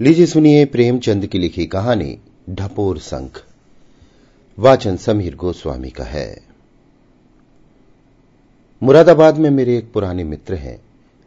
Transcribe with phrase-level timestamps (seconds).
[0.00, 2.18] लीजिए सुनिए प्रेमचंद की लिखी कहानी,
[2.50, 3.44] ढपोर संख।
[4.58, 6.40] वाचन समीर गोस्वामी का है।
[8.82, 10.80] मुरादाबाद में मेरे एक पुराने मित्र हैं,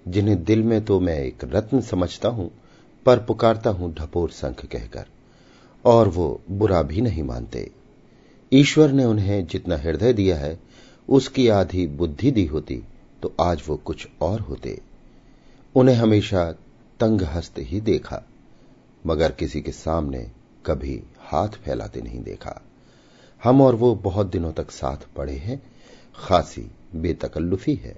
[0.07, 2.51] जिन्हें दिल में तो मैं एक रत्न समझता हूँ,
[3.05, 5.05] पर पुकारता हूँ ढपोर संख कहकर,
[5.85, 7.71] और वो बुरा भी नहीं मानते।
[8.51, 10.59] ईश्वर ने उन्हें जितना हृदय दिया है,
[11.09, 12.83] उसकी आधी बुद्धि दी होती
[13.21, 14.81] तो आज वो कुछ और होते।
[15.75, 16.51] उन्हें हमेशा
[16.99, 18.23] तंग हस्त ही देखा।
[19.05, 20.31] मगर किसी के सामने
[20.65, 22.61] कभी हाथ फैलाते नहीं देखा।
[23.43, 25.61] हम और वो बहुत दिनों तक साथ पड़े हैं।
[26.15, 27.95] खासी बेतकल्लुफी है।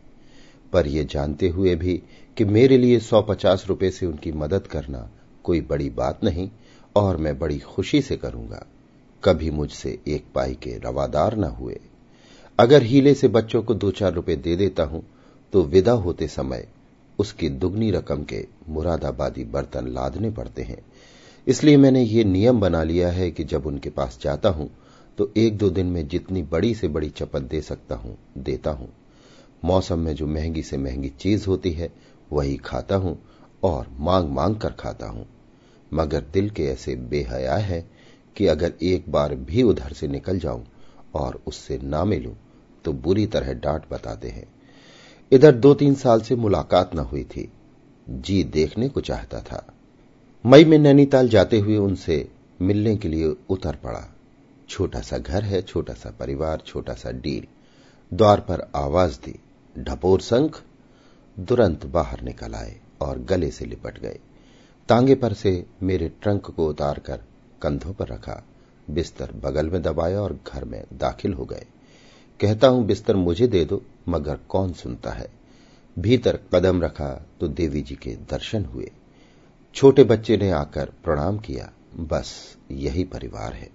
[0.74, 2.02] पर यह जानते हुए भी
[2.38, 5.10] कि मेरे लिए सौ पचास रुपए से उनकी मदद करना
[5.44, 6.50] कोई बड़ी बात नहीं
[6.96, 8.66] और मैं बड़ी खुशी से करूँगा।
[9.24, 11.80] कभी मुझसे एक पाई के रवादार न हुए।
[12.60, 15.04] अगर हीले से बच्चों को दो चार रुपए दे देता हूँ
[15.54, 16.68] तो विदा होते समय
[17.20, 20.78] उसकी दुगनी रकम के मुरादाबादी बर्तन लादने पड़ते हैं।
[21.48, 24.70] इसलिए मैंने ये नियम बना लिया है कि जब उनके पास जाता हूँ
[25.18, 28.90] तो एक दो दिन में जितनी बड़ी से बड़ी चपत दे सकता हूँ, देता हूँ।
[29.66, 31.92] मौसम में जो महँगी से महँगी चीज़ होती है,
[32.32, 33.18] वही खाता हूँ
[33.64, 35.26] और मांग मांग कर खाता हूँ।
[35.94, 37.86] मगर दिल के ऐसे बेहया है
[38.36, 40.64] कि अगर एक बार भी उधर से निकल जाऊँ
[41.16, 42.34] और उससे ना मिलूं
[42.86, 44.48] तो बुरी तरह डांट बताते हैं।
[45.32, 47.52] इधर दो तीन साल से मुलाकात न हुई थी।
[48.10, 49.74] जी देखने को चाहता था।
[50.46, 54.16] मई में नैनीताल जाते हुए उनसे मिलने के लिए उतर पड़ा।
[54.70, 57.44] छोटा सा घर है, छोटा सा परिवार, छोटा सा डील।
[58.14, 59.40] द्वार पर आवाज़ दी।
[59.80, 60.62] ढपोर संख
[61.48, 64.20] तुरंत बाहर निकल आए और गले से लिपट गए।
[64.90, 67.22] तांगे पर से मेरे ट्रंक को उतारकर
[67.62, 68.44] कंधों पर रखा,
[68.90, 71.66] बिस्तर बगल में दबाया और घर में दाखिल हो गए।
[72.40, 75.28] कहता हूँ, बिस्तर मुझे दे दो, मगर कौन सुनता है?
[75.98, 78.92] भीतर कदम रखा तो देवी जी के दर्शन हुए।
[79.76, 83.70] छोटे बच्चे ने आकर प्रणाम किया, बस यही परिवार है।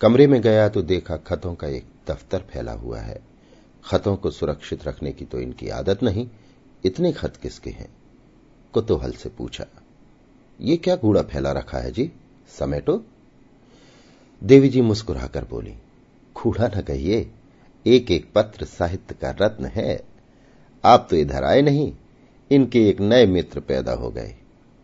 [0.00, 3.20] कमरे में गया तो देखा खतों का एक दफ्तर फैला हुआ है।
[3.84, 6.28] खतों को सुरक्षित रखने की तो इनकी आदत नहीं,
[6.84, 7.88] इतने खत किसके हैं?
[8.74, 9.66] कुतूहल से पूछा,
[10.60, 12.10] ये क्या कूड़ा फैला रखा है जी?
[12.50, 13.02] समेटो?
[14.42, 15.74] देवी जी मुस्कुराकर बोली
[16.36, 17.30] कूड़ा न कहिए
[17.86, 20.00] एक एक पत्र साहित्य का रत्न है।
[20.84, 21.92] आप तो इधर आए नहीं,
[22.50, 24.34] इनके एक नए मित्र पैदा हो गए।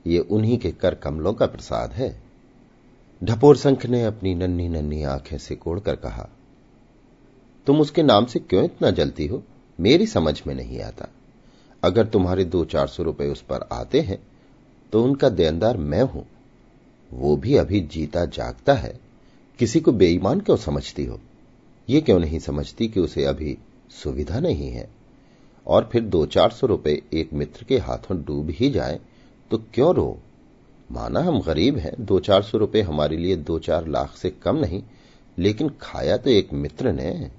[0.05, 2.23] ये उन्हीं के कर कमलों का प्रसाद है।
[3.23, 6.29] ढपोर संख ने अपनी नन्ही नन्ही आँखें सिकोड़कर कहा,
[7.67, 9.43] तुम उसके नाम से क्यों इतना जलती हो?
[9.79, 11.09] मेरी समझ में नहीं आता।
[11.83, 14.19] अगर तुम्हारे दो चार सौ रुपए उस पर आते हैं
[14.93, 16.27] तो उनका देनदार मैं हूँ।
[17.11, 18.99] वो भी अभी जीता जागता है।
[19.59, 21.21] किसी को बेईमान क्यों समझती हो?
[21.89, 23.57] ये क्यों नहीं समझती कि उसे अभी
[23.93, 24.89] सुविधा नहीं है?
[25.67, 28.99] और फिर दो चार सौ रुपए एक मित्र के हाथों डूब ही जाए
[29.51, 30.19] तो क्यों रो?
[30.93, 34.57] माना हम गरीब हैं, दो चार सौ रुपए हमारे लिए दो चार लाख से कम
[34.57, 34.83] नहीं,
[35.39, 37.31] लेकिन खाया तो एक मित्र ने।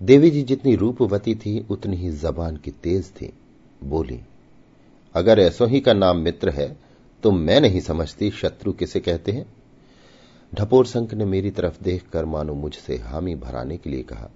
[0.00, 3.32] देवी जी जितनी रूपवती थी, उतनी ही जबान की तेज थी।
[3.84, 4.20] बोली,
[5.14, 6.76] अगर ऐसो ही का नाम मित्र है
[7.22, 9.44] तो मैं नहीं समझती शत्रु किसे कहते हैं।
[10.52, 14.30] ढपोर संख ने मेरी तरफ़ देखकर मानो मुझसे हामी भराने के लिए कहा,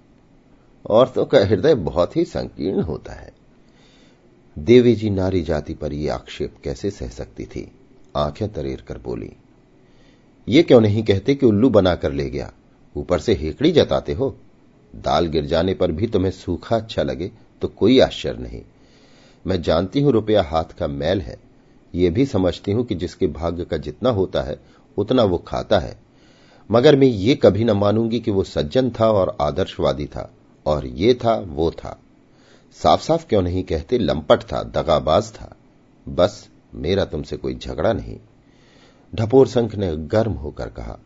[0.85, 3.31] औरतों का हृदय बहुत ही संकीर्ण होता है।
[4.57, 7.71] देवी जी नारी जाति पर यह आक्षेप कैसे सह सकती थी?
[8.15, 9.31] आँखें तरेर कर बोली,
[10.47, 12.51] ये क्यों नहीं कहते कि उल्लू बनाकर ले गया?
[12.95, 14.35] ऊपर से हेकड़ी जताते हो।
[14.93, 18.61] दाल गिर जाने पर भी तुम्हें सूखा अच्छा लगे तो कोई आश्चर्य नहीं।
[19.45, 21.37] मैं जानती हूँ रुपया हाथ का मैल है।
[21.93, 24.59] ये भी समझती हूँ कि जिसके भाग्य का जितना होता है,
[24.97, 26.06] उतना वो खाता है।
[26.71, 30.33] मगर मैं ये कभी न मानूँगी कि वो सज्जन था और आदर्शवादी था,
[30.65, 31.99] और ये था, वो था।
[32.73, 35.55] साफ़ साफ़ क्यों नहीं कहते, लंपट था, दगाबाज था।
[36.09, 38.17] बस, मेरा तुमसे कोई झगड़ा नहीं।
[39.15, 40.97] ढपोर संख ने गर्म होकर कहा,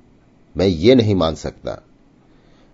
[0.58, 1.82] मैं ये नहीं मान सकता।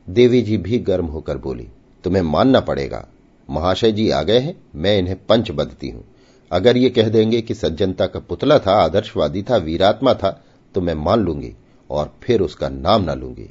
[0.09, 1.67] देवी जी भी गर्म होकर बोली,
[2.03, 3.07] तुम्हें मानना पड़ेगा।
[3.49, 6.03] महाशय जी आ गए हैं, मैं इन्हें पंच बदती हूँ।
[6.51, 10.45] अगर ये कह देंगे कि सज्जनता का पुतला था, आदर्शवादी था, वीरात्मा था
[10.75, 11.53] तो मैं मान लूँगी।
[11.89, 13.49] और फिर उसका नाम ना लूँगी।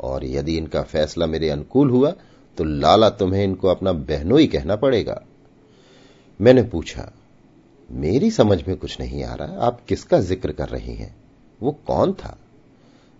[0.00, 2.12] और यदि इनका फैसला मेरे अनुकूल हुआ
[2.58, 5.20] तो लाला तुम्हें इनको अपना बहनोई कहना पड़ेगा।
[6.40, 7.10] मैंने पूछा,
[7.88, 11.14] मेरी समझ में कुछ नहीं आ रहा, आप किसका ज़िक्र कर रही हैं?
[11.60, 12.36] वो कौन था?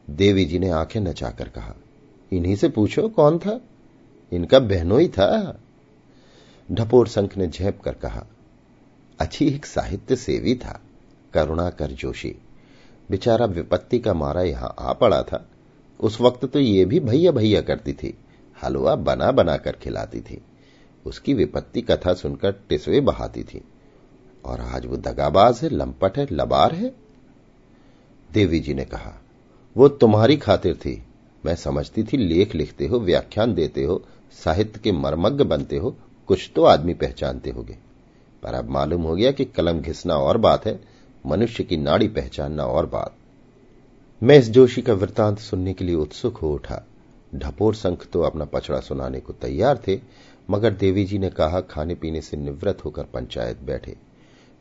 [0.08, 1.74] देवी जी ने आँखें नचाकर कहा,
[2.32, 3.60] इन्हीं से पूछो कौन था?
[4.32, 5.60] इनका बहनोई था।
[6.68, 8.26] ढपोर संख ने झेप कर कहा,
[9.18, 10.80] अच्छी एक साहित्य सेवी था,
[11.34, 12.34] करुणाकर जोशी।
[13.10, 15.48] बेचारा विपत्ति का मारा यहाँ आ पड़ा था।
[16.00, 18.18] उस वक्त तो ये भी भैया भैया करती थी
[18.64, 20.42] हलवा बना बनाकर खिलाती थी।
[21.06, 23.64] उसकी विपत्ति कथा सुनकर टिसवे बहाती थी।
[24.44, 26.94] और आज वो दगाबाज है, लंपट है, लबार है?
[28.32, 29.22] देवी जी ने कहा,
[29.76, 31.04] वो तुम्हारी खातिर थी।
[31.46, 35.96] मैं समझती थी, लेख लिखते हो, व्याख्यान देते हो, साहित्य के मर्मज्ञ बनते हो,
[36.26, 37.78] कुछ तो आदमी पहचानते होगे।
[38.42, 40.89] पर अब मालूम हो गया कि कलम घिसना और बात है
[41.24, 43.14] मनुष्य की नाड़ी पहचानना और बात।
[44.22, 46.82] मैं इस जोशी का वृतांत सुनने के लिए उत्सुक हो उठा।
[47.32, 49.98] ढपोर संख तो अपना पचड़ा सुनाने को तैयार थे,
[50.48, 53.96] मगर देवी जी ने कहा खाने पीने से निवृत्त होकर पंचायत बैठे।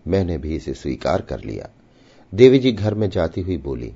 [0.05, 1.69] मैंने भी इसे स्वीकार कर लिया।
[2.33, 3.91] देवी जी घर में जाती हुई बोली,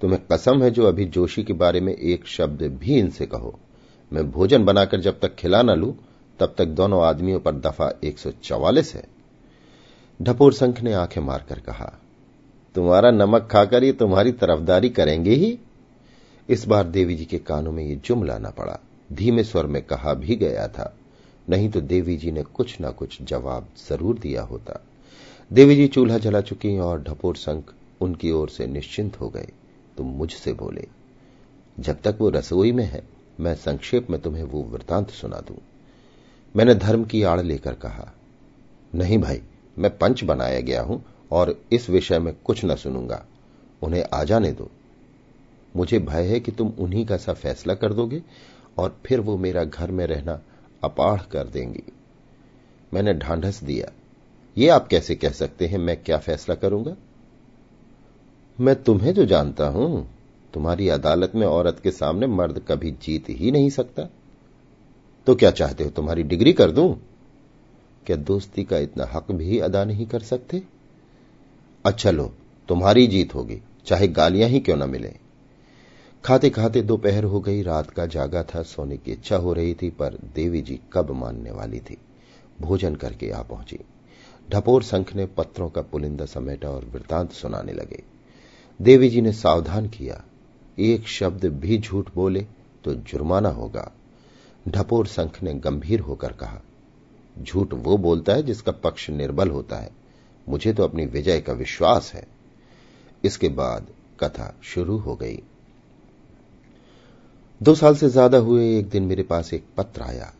[0.00, 3.58] तुम्हें कसम है जो अभी जोशी के बारे में एक शब्द भी इनसे कहो।
[4.12, 5.94] मैं भोजन बनाकर जब तक खिला न लू,
[6.40, 9.04] तब तक दोनों आदमियों पर दफ़ा एक सौ चौवालिस है।
[10.20, 11.92] ढपोर संख ने आँखें मारकर कहा,
[12.74, 15.58] तुम्हारा नमक खाकर ये तुम्हारी तरफदारी करेंगे ही?
[16.48, 18.78] इस बार देवी जी के कानों में ये जुमला न पड़ा।
[19.12, 20.94] धीमे स्वर में कहा भी गया था,
[21.48, 24.80] नहीं तो देवी जी ने कुछ न कुछ जवाब ज़रूर दिया होता।
[25.50, 29.48] देवी जी चूल्हा जला चुकी और ढपोर संख उनकी ओर से निश्चिंत हो गए।
[29.96, 30.86] तुम मुझसे बोले,
[31.78, 33.02] जब तक वो रसोई में है,
[33.40, 35.56] मैं संक्षेप में तुम्हें वो वृतांत सुना दूँ।
[36.54, 38.12] मैंने धर्म की आड़ लेकर कहा,
[38.94, 39.42] नहीं भाई
[39.80, 43.26] मैं पंच बनाया गया हूँ और इस विषय में कुछ न सुनूँगा।
[43.82, 44.70] उन्हें आ जाने दो।
[45.76, 48.22] मुझे भय है कि तुम उन्हीं का सा फैसला कर दोगे
[48.78, 50.40] और फिर वो मेरा घर में रहना
[50.84, 51.82] अपाढ़ कर देंगी।
[52.94, 53.92] मैंने ढांढस दिया।
[54.58, 56.96] ये आप कैसे कह सकते हैं मैं क्या फैसला करूँगा?
[58.60, 60.08] मैं तुम्हें जो जानता हूँ,
[60.54, 64.08] तुम्हारी अदालत में औरत के सामने मर्द कभी जीत ही नहीं सकता।
[65.26, 67.09] तो क्या चाहते हो तुम्हारी डिग्री कर दूँ?
[68.10, 70.62] क्या दोस्ती का इतना हक भी अदा नहीं कर सकते?
[71.84, 72.32] अच्छा लो,
[72.68, 75.14] तुम्हारी जीत होगी, चाहे गालियाँ ही क्यों न मिले।
[76.24, 79.90] खाते खाते दोपहर हो गई, रात का जागा था, सोने की इच्छा हो रही थी,
[79.90, 81.96] पर देवी जी कब मानने वाली थी?
[82.60, 83.78] भोजन करके आ पहुँची।
[84.50, 88.02] ढपोर संख ने पत्रों का पुलिंदा समेटा और वृतांत सुनाने लगे।
[88.82, 90.24] देवी जी ने सावधान किया।
[90.78, 92.46] एक शब्द भी झूठ बोले
[92.84, 93.92] तो जुर्माना होगा।
[94.68, 96.60] ढपोर संख ने गंभीर होकर कहा
[97.40, 99.90] झूठ वो बोलता है जिसका पक्ष निर्बल होता है।
[100.46, 102.26] मुझे तो अपनी विजय का विश्वास है।
[103.24, 103.86] इसके बाद
[104.20, 105.38] कथा शुरू हो गई।
[107.60, 110.32] दो साल से ज़्यादा हुए, एक दिन मेरे पास एक पत्र आया,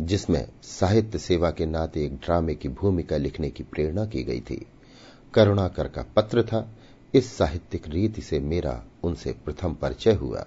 [0.00, 4.66] जिसमें साहित्य सेवा के नाते एक ड्रामे की भूमिका लिखने की प्रेरणा की गई थी।
[5.34, 6.68] करुणाकर का पत्र था।
[7.14, 10.44] इस साहित्यिक रीति से मेरा उनसे प्रथम परिचय हुआ।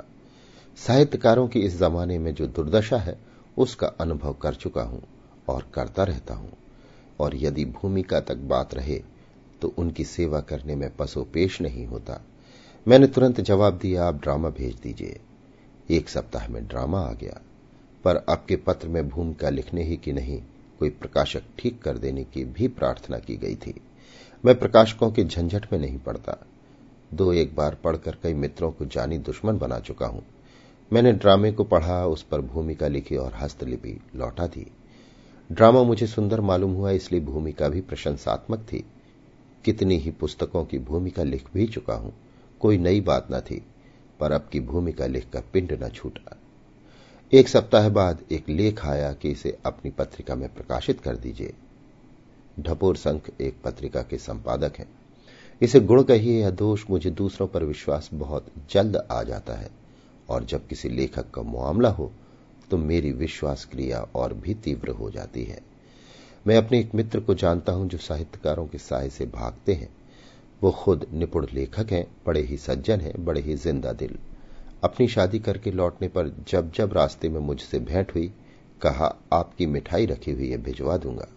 [0.78, 3.18] साहित्यकारों की इस जमाने में जो दुर्दशा है,
[3.58, 5.02] उसका अनुभव कर चुका हूँ।
[5.52, 6.52] और करता रहता हूँ।
[7.20, 9.02] और यदि भूमिका तक बात रहे
[9.62, 12.22] तो उनकी सेवा करने में पसो पेश नहीं होता।
[12.88, 15.20] मैंने तुरंत जवाब दिया, आप ड्रामा भेज दीजिए।
[15.90, 17.40] एक सप्ताह में ड्रामा आ गया।
[18.04, 20.42] पर आपके पत्र में भूमिका लिखने ही की नहीं,
[20.80, 23.74] कोई प्रकाशक ठीक कर देने की भी प्रार्थना की गई थी।
[24.46, 26.38] मैं प्रकाशकों के झंझट में नहीं पड़ता।
[27.14, 30.24] दो एक बार पढ़कर कई मित्रों को जानी दुश्मन बना चुका हूँ।
[30.94, 34.66] मैंने ड्रामे को पढ़ा, उस पर भूमिका लिखी और हस्तलिपि लौटा दी
[35.52, 38.86] ड्रामा मुझे सुंदर मालूम हुआ, इसलिए भूमिका भी प्रशंसात्मक थी।
[39.66, 42.14] कितनी ही पुस्तकों की भूमिका लिख भी चुका हूँ,
[42.60, 43.62] कोई नई बात न थी,
[44.20, 46.38] पर अब की भूमिका लिखकर पिंड न छूटा।
[47.34, 51.54] एक सप्ताह बाद एक लेख आया कि इसे अपनी पत्रिका में प्रकाशित कर दीजिए।
[52.60, 54.90] ढपोर संख एक पत्रिका के संपादक हैं।
[55.62, 59.70] इसे गुण कहिए या दोष, मुझे दूसरों पर विश्वास बहुत जल्द आ जाता है,
[60.30, 62.12] और जब किसी लेखक का मामला हो
[62.72, 65.60] तो मेरी विश्वास क्रिया और भी तीव्र हो जाती है।
[66.48, 69.90] मैं अपने एक मित्र को जानता हूँ जो साहित्यकारों के साय से भागते हैं।
[70.64, 74.18] वो खुद निपुण लेखक हैं, बड़े ही सज्जन हैं, बड़े ही ज़िंदा दिल।
[74.84, 78.34] अपनी शादी करके लौटने पर जब जब रास्ते में मुझसे भेंट हुई,
[78.82, 81.28] कहा, आपकी मिठाई रखी हुई है, भिजवा दूँगा।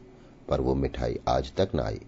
[0.49, 2.01] पर वो मिठाई आज तक न आई।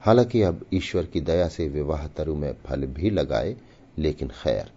[0.00, 3.56] हालाँकि अब ईश्वर की दया से विवाह तरु में फल भी लगाए,
[3.98, 4.72] लेकिन खैर,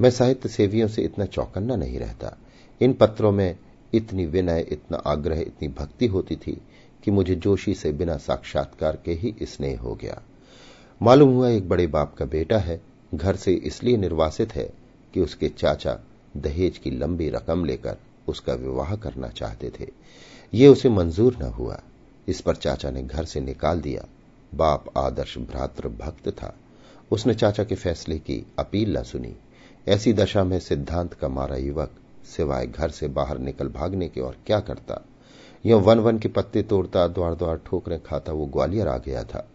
[0.00, 2.38] मैं साहित्य सेवियों से इतना चौकन्ना नहीं रहता।
[2.80, 3.58] इन पत्रों में
[3.94, 6.60] इतनी विनय, इतना आग्रह, इतनी भक्ति होती थी
[7.04, 10.22] कि मुझे जोशी से बिना साक्षात्कार के ही स्नेह हो गया।
[11.02, 12.80] मालूम हुआ एक बड़े बाप का बेटा है,
[13.14, 14.70] घर से इसलिए निर्वासित है
[15.14, 16.00] कि उसके चाचा
[16.36, 17.96] दहेज की लंबी रकम लेकर
[18.28, 19.90] उसका विवाह करना चाहते थे।
[20.54, 21.80] ये उसे मंजूर न हुआ।
[22.28, 24.04] इस पर चाचा ने घर से निकाल दिया।
[24.54, 26.56] बाप आदर्श भ्रातृ भक्त था।
[27.10, 29.36] उसने चाचा के फैसले की अपील न सुनी।
[29.88, 31.90] ऐसी दशा में सिद्धांत का मारा युवक
[32.24, 35.04] सिवाय घर से बाहर निकल भागने के और क्या करता?
[35.66, 39.48] यो वन वन के पत्ते तोड़ता द्वार द्वार ठोकरे खाता, वो ग्वालियर आ गया था।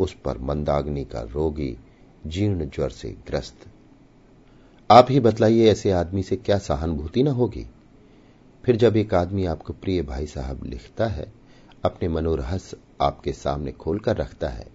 [0.00, 1.78] उस पर मंदाग्नि का रोगी
[2.26, 3.56] जीर्ण ज्वर से ग्रस्त।
[4.90, 7.66] आप ही बतलाइए, ऐसे आदमी से क्या सहानुभूति न होगी?
[8.64, 11.32] फिर जब एक आदमी आपको प्रिय भाई साहब लिखता है,
[11.84, 14.66] अपने मनोरहस आपके सामने खोलकर रखता है।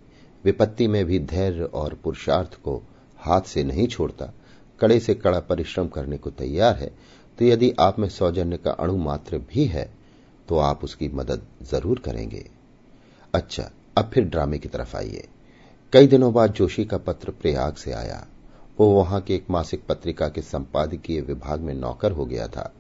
[0.46, 2.82] विपत्ति में भी धैर्य और पुरुषार्थ को
[3.18, 4.34] हाथ से नहीं छोड़ता।
[4.80, 6.92] कड़े से कड़ा परिश्रम करने को तैयार है।
[7.38, 9.90] तो यदि आप में सौजन्य का अणु मात्र भी है
[10.50, 12.46] तो आप उसकी मदद ज़रूर करेंगे।
[13.34, 15.28] अच्छा अब फिर ड्रामे की तरफ़ आइए।
[15.94, 18.26] कई दिनों बाद जोशी का पत्र प्रयाग से आया।
[18.78, 22.72] वो वहाँ के एक मासिक पत्रिका के संपादकीय विभाग में नौकर हो गया था।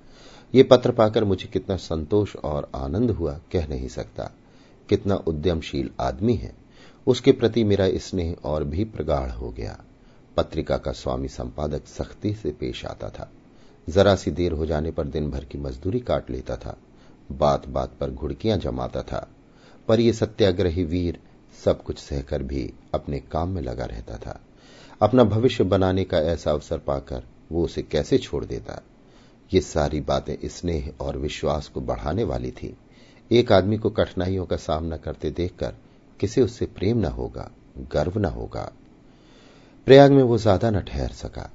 [0.53, 4.31] ये पत्र पाकर मुझे कितना संतोष और आनंद हुआ, कह नहीं सकता।
[4.89, 6.53] कितना उद्यमशील आदमी है।
[7.08, 9.77] उसके प्रति मेरा स्नेह और भी प्रगाढ़ हो गया।
[10.38, 13.29] पत्रिका का स्वामी संपादक सख्ती से पेश आता था।
[13.92, 16.78] जरा सी देर हो जाने पर दिन भर की मजदूरी काट लेता था।
[17.32, 19.28] बात बात पर घुड़कियाँ जमाता था।
[19.88, 21.20] पर यह सत्याग्रही वीर
[21.64, 24.40] सब कुछ सहकर भी अपने काम में लगा रहता था।
[25.02, 28.82] अपना भविष्य बनाने का ऐसा अवसर पाकर वो उसे कैसे छोड़ देता?
[29.54, 32.78] ये सारी बातें स्नेह और विश्वास को बढ़ाने वाली थी।
[33.32, 35.74] एक आदमी को कठिनाइयों का सामना करते देखकर
[36.20, 37.52] किसे उससे प्रेम न होगा,
[37.92, 38.72] गर्व न होगा।
[39.86, 41.50] प्रयाग में वो ज़्यादा न ठहर सका।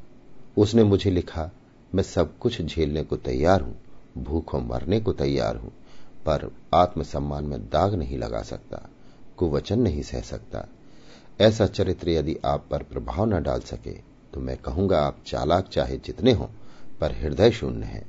[0.57, 1.51] उसने मुझे लिखा
[1.97, 3.75] मैं सब कुछ झेलने को तैयार हूँ,
[4.19, 5.71] भूखों मरने को तैयार हूँ,
[6.27, 8.89] पर आत्मसम्मान में दाग नहीं लगा सकता,
[9.39, 10.67] कुवचन नहीं सह सकता।
[11.41, 13.95] ऐसा चरित्र यदि आप पर प्रभाव न डाल सके
[14.33, 16.47] तो मैं कहूँगा आप चालाक चाहे जितने हों,
[17.01, 18.05] पर हृदय शून्य है।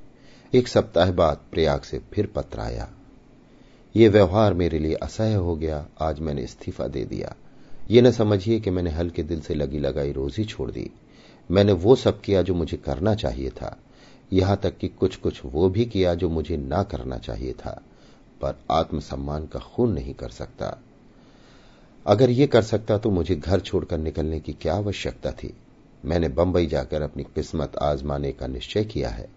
[0.53, 2.88] एक सप्ताह बाद प्रयाग से फिर पत्र आया
[3.96, 7.36] ये व्यवहार मेरे लिए असह्य हो गया, आज मैंने इस्तीफा दे दिया।
[7.91, 10.89] ये न समझिए कि मैंने हल्के दिल से लगी लगाई रोजी छोड़ दी।
[11.51, 13.77] मैंने वो सब किया जो मुझे करना चाहिए था।
[14.34, 17.82] यहाँ तक कि कुछ कुछ वो भी किया जो मुझे ना करना चाहिए था,
[18.42, 20.77] पर आत्मसम्मान का खून नहीं कर सकता।
[22.06, 25.54] अगर ये कर सकता तो मुझे घर छोड़कर निकलने की क्या आवश्यकता थी?
[26.06, 29.30] मैंने बंबई जाकर अपनी किस्मत आजमाने का निश्चय किया है।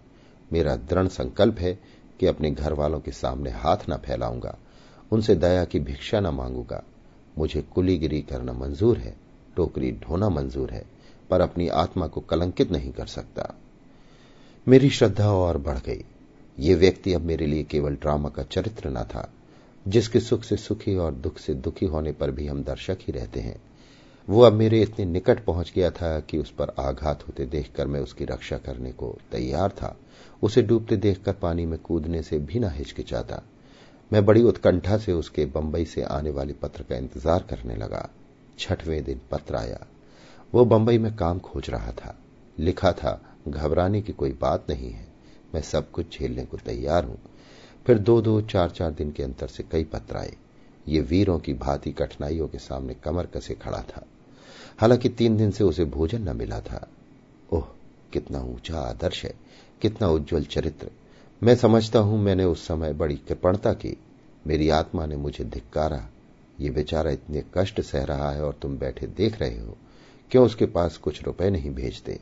[0.53, 1.79] मेरा दृढ़ संकल्प है
[2.19, 4.57] कि अपने घर वालों के सामने हाथ न फैलाऊँगा,
[5.11, 6.83] उनसे दया की भिक्षा न मांगूँगा।
[7.37, 9.15] मुझे कुलीगिरी करना मंजूर है,
[9.55, 10.85] टोकरी ढोना मंजूर है।
[11.31, 13.53] पर अपनी आत्मा को कलंकित नहीं कर सकता।
[14.67, 16.03] मेरी श्रद्धा और बढ़ गई।
[16.57, 19.29] ये व्यक्ति अब मेरे लिए केवल ड्रामा का चरित्र न था,
[19.85, 23.39] जिसके सुख से सुखी और दुख से दुखी होने पर भी हम दर्शक ही रहते
[23.39, 23.55] हैं।
[24.27, 27.99] वो अब मेरे इतने निकट पहुँच गया था कि उस पर आघात होते देखकर मैं
[27.99, 29.95] उसकी रक्षा करने को तैयार था।
[30.43, 33.41] उसे डूबते देखकर पानी में कूदने से भी ना हिचकिचाता।
[34.11, 38.07] मैं बड़ी उत्कंठा से उसके बंबई से आने वाले पत्र का इंतज़ार करने लगा।
[38.59, 39.85] छठवें दिन पत्र आया।
[40.53, 42.17] वो बंबई में काम खोज रहा था।
[42.59, 45.07] लिखा था, घबराने की कोई बात नहीं है।
[45.55, 47.17] मैं सब कुछ झेलने को तैयार हूँ।
[47.85, 50.33] फिर दो दो, चार चार दिन के अंतर से कई पत्र आए।
[50.87, 54.05] ये वीरों की भांति कठिनाइयों के सामने कमर कसे खड़ा था।
[54.79, 56.87] हालाँकि तीन दिन से उसे भोजन न मिला था।
[57.53, 57.67] ओह,
[58.13, 59.33] कितना ऊँचा आदर्श है,
[59.81, 60.89] कितना उज्जवल चरित्र।
[61.43, 63.97] मैं समझता हूँ मैंने उस समय बड़ी कृपणता की।
[64.47, 66.07] मेरी आत्मा ने मुझे धिक्कारा।
[66.59, 69.77] ये बेचारा इतने कष्ट सह रहा है और तुम बैठे देख रहे हो।
[70.31, 72.19] क्यों उसके पास कुछ रुपए नहीं भेजते?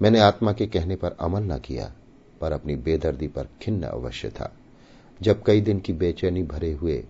[0.00, 1.92] मैंने आत्मा के कहने पर अमल न किया,
[2.40, 4.52] पर अपनी बेदर्दी पर खिन्न अवश्य था।
[5.20, 7.04] जब कई दिन की बेचैनी भरे हुए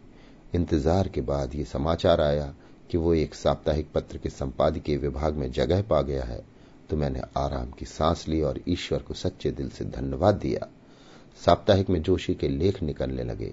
[0.55, 2.53] इंतज़ार के बाद ये समाचार आया
[2.91, 6.43] कि वो एक साप्ताहिक पत्र के संपादकीय विभाग में जगह पा गया है
[6.91, 10.67] तो मैंने आराम की सांस ली और ईश्वर को सच्चे दिल से धन्यवाद दिया।
[11.41, 13.53] साप्ताहिक में जोशी के लेख निकलने लगे।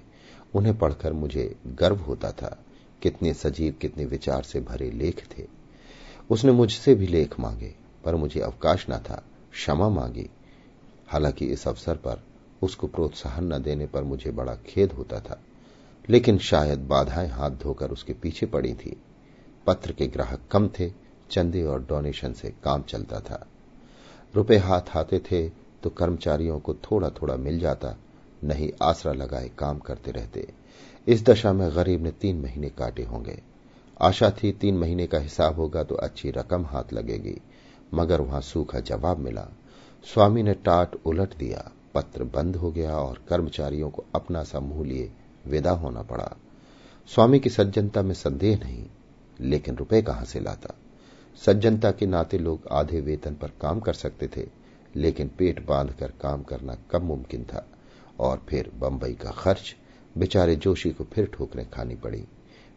[0.55, 2.57] उन्हें पढ़कर मुझे गर्व होता था,
[3.01, 5.46] कितने सजीव, कितने विचार से भरे लेख थे।
[6.29, 10.29] उसने मुझसे भी लेख मांगे, पर मुझे अवकाश न था, क्षमा मांगी।
[11.07, 12.24] हालाँकि इस अवसर पर
[12.62, 15.39] उसको प्रोत्साहन न देने पर मुझे बड़ा खेद होता था,
[16.10, 18.96] लेकिन शायद बाधाएँ हाथ धोकर उसके पीछे पड़ी थी।
[19.67, 20.91] पत्र के ग्राहक कम थे,
[21.31, 23.46] चंदे और डोनेशन से काम चलता था।
[24.34, 25.48] रुपए हाथ आते थे
[25.84, 27.96] तो कर्मचारियों को थोड़ा थोड़ा मिल जाता,
[28.43, 30.48] नहीं आसरा लगाए काम करते रहते।
[31.07, 33.41] इस दशा में गरीब ने तीन महीने काटे होंगे।
[34.01, 37.41] आशा थी तीन महीने का हिसाब होगा तो अच्छी रकम हाथ लगेगी।
[37.93, 39.47] मगर वहाँ सूखा जवाब मिला।
[40.13, 44.87] स्वामी ने टाट उलट दिया। पत्र बंद हो गया और कर्मचारियों को अपना सा मुँह
[44.87, 45.11] लिए
[45.47, 46.35] विदा होना पड़ा।
[47.07, 48.85] स्वामी की सज्जनता में संदेह नहीं,
[49.39, 50.75] लेकिन रुपए कहाँ से लाता?
[51.45, 54.47] सज्जनता के नाते लोग आधे वेतन पर काम कर सकते थे,
[54.95, 57.67] लेकिन पेट बाँध कर काम करना कम मुमकिन था।
[58.19, 59.75] और फिर बंबई का खर्च,
[60.17, 62.25] बेचारे जोशी को फिर ठोकरें खानी पड़ी।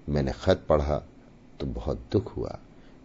[0.08, 1.02] मैंने खत पढ़ा
[1.60, 2.58] तो बहुत दुख हुआ।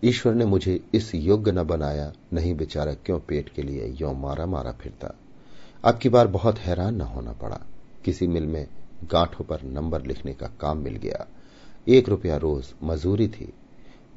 [0.04, 4.46] ईश्वर ने मुझे इस योग्य न बनाया, नहीं बेचारा क्यों पेट के लिए यो मारा
[4.46, 5.16] मारा फिरता।
[5.84, 7.62] अब की बार बहुत हैरान न होना पड़ा।
[8.06, 8.68] किसी मिल में
[9.12, 11.28] गांठों पर नंबर लिखने का काम मिल गया।
[11.88, 13.54] एक रुपया रोज मजूरी थी।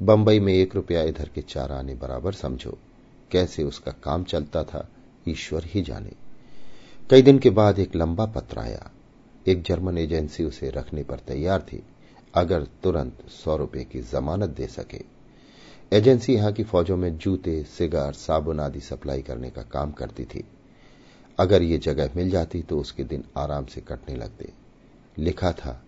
[0.01, 2.77] बंबई में एक रुपया इधर के चार आने बराबर समझो।
[3.31, 4.89] कैसे उसका काम चलता था,
[5.27, 6.11] ईश्वर ही जाने।
[7.09, 8.91] कई दिन के बाद एक लंबा पत्र आया।
[9.47, 11.83] एक जर्मन एजेंसी उसे रखने पर तैयार थी।
[12.33, 15.01] अगर तुरंत सौ रुपए की जमानत दे सके।
[15.91, 20.43] एजेंसी यहाँ की फौजों में जूते, सिगार, साबुन आदि सप्लाई करने का काम करती थी।
[21.39, 24.51] अगर ये जगह मिल जाती तो उसके दिन आराम से कटने लगते।
[25.17, 25.81] लिखा था,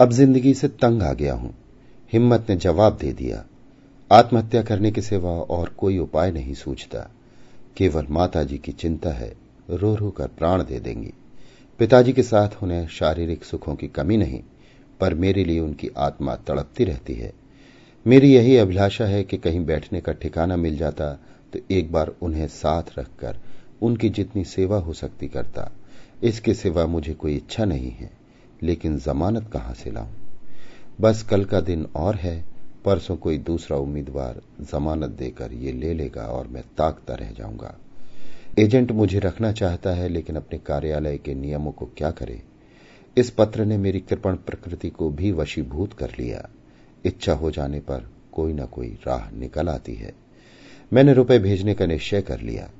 [0.00, 1.54] अब ज़िंदगी से तंग आ गया हूँ।
[2.12, 3.44] हिम्मत ने जवाब दे दिया।
[4.10, 7.08] आत्महत्या करने के सिवा और कोई उपाय नहीं सूझता।
[7.76, 9.32] केवल माता जी की चिंता है
[9.70, 11.12] रो रो कर प्राण दे देंगी।
[11.80, 14.42] पिताजी के साथ उन्हें शारीरिक सुखों की कमी नहीं।
[15.00, 17.32] पर मेरे लिए उनकी आत्मा तड़पती रहती है।
[18.06, 21.12] मेरी यही अभिलाषा है कि कहीं बैठने का ठिकाना मिल जाता
[21.52, 23.38] तो एक बार उन्हें साथ रखकर
[23.82, 25.70] उनकी जितनी सेवा हो सकती करता।
[26.22, 28.10] इसके सिवा मुझे कोई इच्छा नहीं है,
[28.62, 30.12] लेकिन जमानत कहाँ से लाऊं?
[31.00, 32.44] बस कल का दिन और है,
[32.84, 37.74] परसों कोई दूसरा उम्मीदवार जमानत देकर ये ले लेगा और मैं ताकता रह जाऊँगा।
[38.58, 42.42] एजेंट मुझे रखना चाहता है, लेकिन अपने कार्यालय के नियमों को क्या करे?
[43.16, 46.48] इस पत्र ने मेरी कृपण प्रकृति को भी वशीभूत कर लिया।
[47.04, 50.12] इच्छा हो जाने पर कोई न कोई राह निकल आती है।
[50.92, 52.70] मैंने रुपए भेजने का निश्चय कर लिया।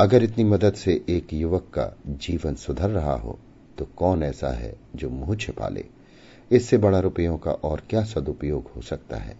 [0.00, 3.38] अगर इतनी मदद से एक युवक का जीवन सुधर रहा हो
[3.78, 5.84] तो कौन ऐसा है जो मुँह छिपा ले?
[6.50, 9.36] इससे बड़ा रुपयों का और क्या सदुपयोग हो सकता है?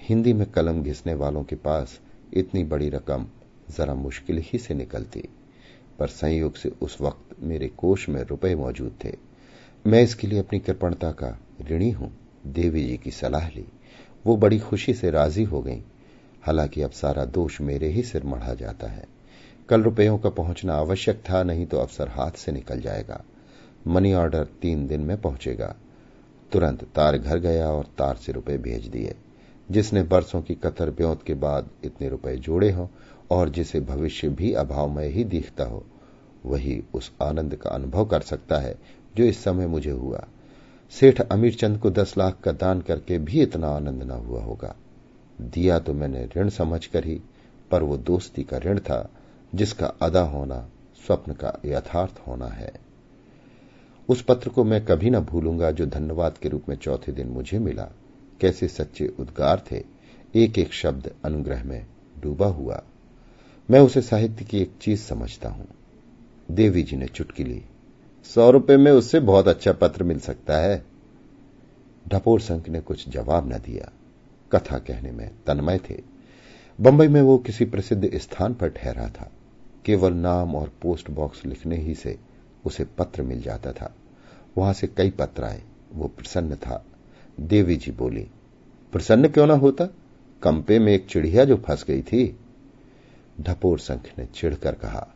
[0.00, 2.00] हिंदी में कलम घिसने वालों के पास
[2.34, 3.26] इतनी बड़ी रकम
[3.70, 5.28] जरा मुश्किल ही से निकलती।
[5.98, 9.31] पर संयोग से उस वक्त मेरे कोष में रुपए मौजूद थे।
[9.86, 11.38] मैं इसके लिए अपनी कृपणता का
[11.70, 12.12] ऋणी हूँ।
[12.46, 13.66] देवी जी की सलाह ली।
[14.26, 15.82] वो बड़ी खुशी से राज़ी हो गई।
[16.42, 19.04] हालाँकि अब सारा दोष मेरे ही सिर मढ़ा जाता है।
[19.68, 23.24] कल रुपयों का पहुँचना आवश्यक था, नहीं तो अफसर हाथ से निकल जाएगा।
[23.86, 25.76] मनी ऑर्डर तीन दिन में पहुंचेगा।
[26.52, 29.14] तुरंत तार घर गया और तार से रुपए भेज दिए।
[29.70, 32.88] जिसने बरसों की कतर ब्योत के बाद इतने रुपए जोड़े हों
[33.30, 35.84] और जिसे भविष्य भी अभावमय ही दिखता हो,
[36.46, 40.24] वही उस आनंद का अनुभव कर सकता है जो इस समय मुझे हुआ।
[40.90, 44.76] सेठ अमीर चंद को दस लाख का दान करके भी इतना आनंद न हुआ होगा।
[45.40, 47.20] दिया तो मैंने ऋण समझ कर ही,
[47.70, 49.10] पर वो दोस्ती का ऋण था,
[49.54, 50.68] जिसका अदा होना
[51.06, 52.72] स्वप्न का यथार्थ होना है।
[54.08, 57.58] उस पत्र को मैं कभी न भूलूँगा जो धन्यवाद के रूप में चौथे दिन मुझे
[57.58, 57.88] मिला।
[58.40, 59.82] कैसे सच्चे उद्गार थे।
[60.34, 61.86] एक एक शब्द अनुग्रह में
[62.20, 62.82] डूबा हुआ।
[63.70, 65.68] मैं उसे साहित्य की एक चीज़ समझता हूँ।
[66.50, 67.62] देवी जी ने चुटकी ली।
[68.24, 70.84] सौ रुपए में उससे बहुत अच्छा पत्र मिल सकता है।
[72.08, 73.92] ढपोर संख ने कुछ जवाब न दिया।
[74.52, 76.02] कथा कहने में तन्मय थे।
[76.80, 79.30] बंबई में वो किसी प्रसिद्ध स्थान पर ठहरा था।
[79.84, 82.18] केवल नाम और पोस्ट बॉक्स लिखने ही से
[82.64, 83.94] उसे पत्र मिल जाता था।
[84.58, 86.84] वहाँ से कई पत्र आए वो प्रसन्न था।
[87.40, 88.26] देवी जी बोली,
[88.92, 89.84] प्रसन्न क्यों ना होता?
[90.42, 92.36] कंपे में एक चिड़िया जो फंस गई थी।
[93.40, 95.08] ढपोर संख ने चिढ़कर कहा,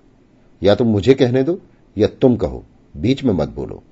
[0.63, 1.61] या तुम मुझे कहने दो,
[1.99, 2.65] या तुम कहो।
[2.97, 3.83] बीच में मत बोलो।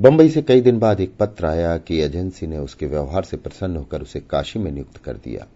[0.00, 3.76] बंबई से कई दिन बाद एक पत्र आया कि एजेंसी ने उसके व्यवहार से प्रसन्न
[3.76, 5.46] होकर उसे काशी में नियुक्त कर दिया,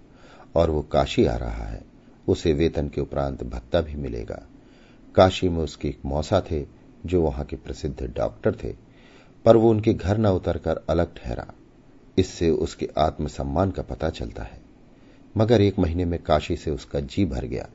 [0.55, 1.83] और वो काशी आ रहा है।
[2.29, 4.47] उसे वेतन के उपरांत भत्ता भी मिलेगा।
[5.15, 6.67] काशी में उसके एक मौसा थे,
[7.07, 8.75] जो वहाँ के प्रसिद्ध डॉक्टर थे,
[9.45, 11.47] पर वो उनके घर न उतरकर अलग ठहरा।
[12.19, 14.61] इससे उसके आत्मसम्मान का पता चलता है।
[15.37, 17.69] मगर एक महीने में काशी से उसका जी भर गया।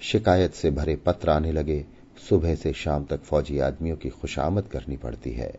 [0.00, 4.96] शिकायत से भरे पत्र आने लगे सुबह से शाम तक फौजी आदमियों की खुशामद करनी
[4.96, 5.52] पड़ती है।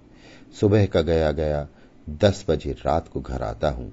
[0.59, 1.67] सुबह का गया गया
[2.09, 3.91] दस बजे रात को घर आता हूँ।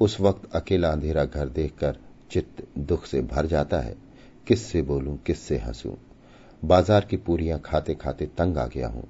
[0.00, 1.98] उस वक्त अकेला अंधेरा घर देखकर
[2.30, 3.94] चित्त दुख से भर जाता है।
[4.46, 5.94] किससे बोलूँ, किससे हंसूं?
[6.64, 9.08] बाज़ार की पूरियाँ खाते खाते तंग आ गया हूँ।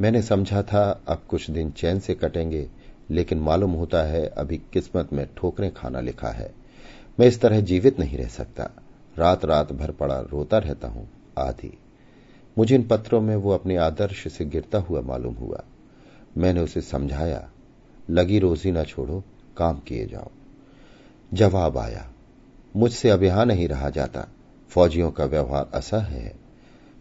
[0.00, 2.68] मैंने समझा था अब कुछ दिन चैन से कटेंगे,
[3.10, 6.52] लेकिन मालूम होता है अभी किस्मत में ठोकरें खाना लिखा है।
[7.20, 8.70] मैं इस तरह जीवित नहीं रह सकता।
[9.16, 11.78] रात रात भर पड़ा रोता रहता हूँ, आधी।
[12.56, 15.62] मुझे इन पत्रों में वो अपने आदर्श से गिरता हुआ मालूम हुआ।
[16.36, 17.48] मैंने उसे समझाया,
[18.10, 19.22] लगी रोजी न छोड़ो,
[19.56, 20.30] काम किए जाओ।
[21.32, 22.06] जवाब आया,
[22.76, 24.26] मुझसे अब यहाँ नहीं रहा जाता,
[24.70, 26.34] फौजियों का व्यवहार असह है।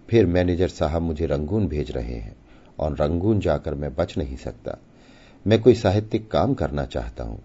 [0.10, 2.36] फिर मैनेजर साहब मुझे रंगून भेज रहे हैं,
[2.80, 4.78] और रंगून जाकर मैं बच नहीं सकता।
[5.46, 7.42] मैं कोई साहित्यिक काम करना चाहता हूँ,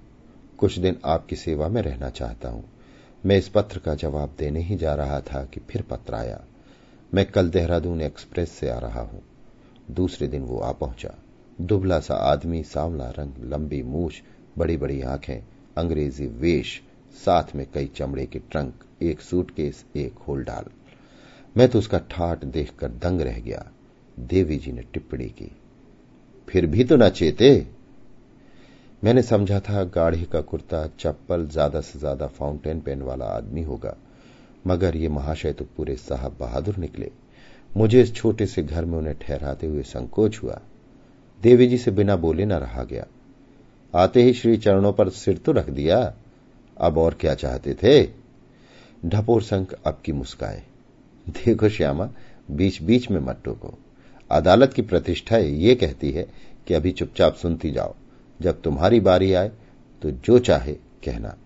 [0.59, 2.65] कुछ दिन आपकी सेवा में रहना चाहता हूँ।
[3.25, 6.41] मैं इस पत्र का जवाब देने ही जा रहा था कि फिर पत्र आया।
[7.15, 9.23] मैं कल देहरादून एक्सप्रेस से आ रहा हूँ।
[9.91, 11.15] दूसरे दिन वो आ पहुँचा।
[11.61, 14.23] दुबला सा आदमी, सांवला रंग, लंबी मूछ
[14.59, 15.43] बड़ी बड़ी आँखें,
[15.79, 16.83] अंग्रेज़ी वेश,
[17.25, 20.65] साथ में कई चमड़े के ट्रंक, एक सूटकेस, एक होल डाल
[21.57, 23.65] मैं तो उसका ठाट देखकर दंग रह गया।
[24.19, 25.51] देवी जी ने टिप्पणी की।
[26.49, 27.67] फिर भी तो न चेते?
[29.05, 33.97] मैंने समझा था गाढ़ी का कुर्ता, चप्पल, ज़्यादा से ज़्यादा फाउंटेन पेन वाला आदमी होगा।
[34.67, 37.11] मगर ये महाशय तो पूरे साहब बहादुर निकले।
[37.77, 40.61] मुझे इस छोटे से घर में उन्हें ठहराते हुए संकोच हुआ।
[41.43, 43.07] देवी जी से बिना बोले न रहा गया।
[43.95, 46.15] आते ही श्री चरणों पर सिर तो रख दिया।
[46.79, 48.09] अब और क्या चाहते थे?
[49.09, 50.63] ढपोर संख अब की मुस्काए।
[51.29, 52.11] देखो श्यामा
[52.51, 53.79] बीच बीच में मत टोको।
[54.31, 56.27] अदालत की प्रतिष्ठा ये कहती है
[56.67, 57.95] कि अभी चुपचाप सुनती जाओ।
[58.43, 59.53] जब तुम्हारी बारी आए
[60.03, 61.37] तो जो चाहे कहना।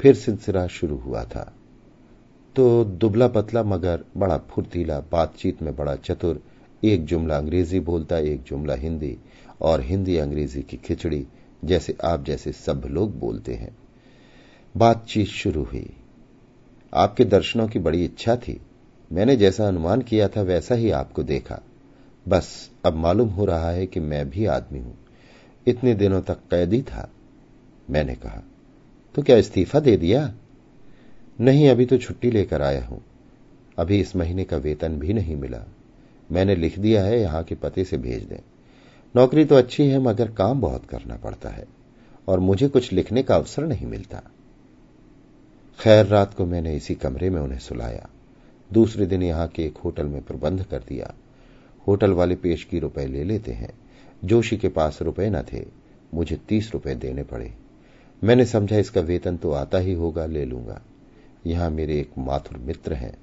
[0.00, 1.54] फिर सिलसिला शुरू हुआ था।
[2.58, 6.42] तो दुबला पतला मगर बड़ा फुर्तीला बातचीत में बड़ा चतुर,
[6.84, 9.18] एक जुमला अंग्रेज़ी बोलता, एक जुमला हिंदी,
[9.60, 11.26] और हिंदी अंग्रेज़ी की खिचड़ी
[11.64, 13.76] जैसे आप जैसे सब लोग बोलते हैं।
[14.76, 15.90] बातचीत शुरू हुई।
[16.94, 18.60] आपके दर्शनों की बड़ी इच्छा थी।
[19.12, 21.60] मैंने जैसा अनुमान किया था वैसा ही आपको देखा।
[22.28, 24.98] बस अब मालूम हो रहा है कि मैं भी आदमी हूँ।
[25.66, 27.10] इतने दिनों तक कैदी था,
[27.90, 28.42] मैंने कहा।
[29.14, 30.34] तो क्या इस्तीफा दे दिया?
[31.40, 33.04] नहीं, अभी तो छुट्टी लेकर आया हूँ।
[33.78, 35.64] अभी इस महीने का वेतन भी नहीं मिला।
[36.32, 38.40] मैंने लिख दिया है, यहाँ के पते से भेज दें।
[39.16, 41.64] नौकरी तो अच्छी है, मगर काम बहुत करना पड़ता है,
[42.28, 44.22] और मुझे कुछ लिखने का अवसर नहीं मिलता।
[45.80, 48.08] खैर, रात को मैंने इसी कमरे में उन्हें सुलाया।
[48.72, 51.14] दूसरे दिन यहाँ के एक होटल में प्रबंध कर दिया।
[51.86, 53.72] होटल वाले पेश की रुपए ले लेते हैं।
[54.24, 55.64] जोशी के पास रुपए न थे,
[56.14, 57.52] मुझे तीस रुपए देने पड़े।
[58.24, 60.82] मैंने समझा, इसका वेतन तो आता ही होगा, ले लूँगा।
[61.48, 63.16] यहाँ मेरे एक माथुर मित्र हैं।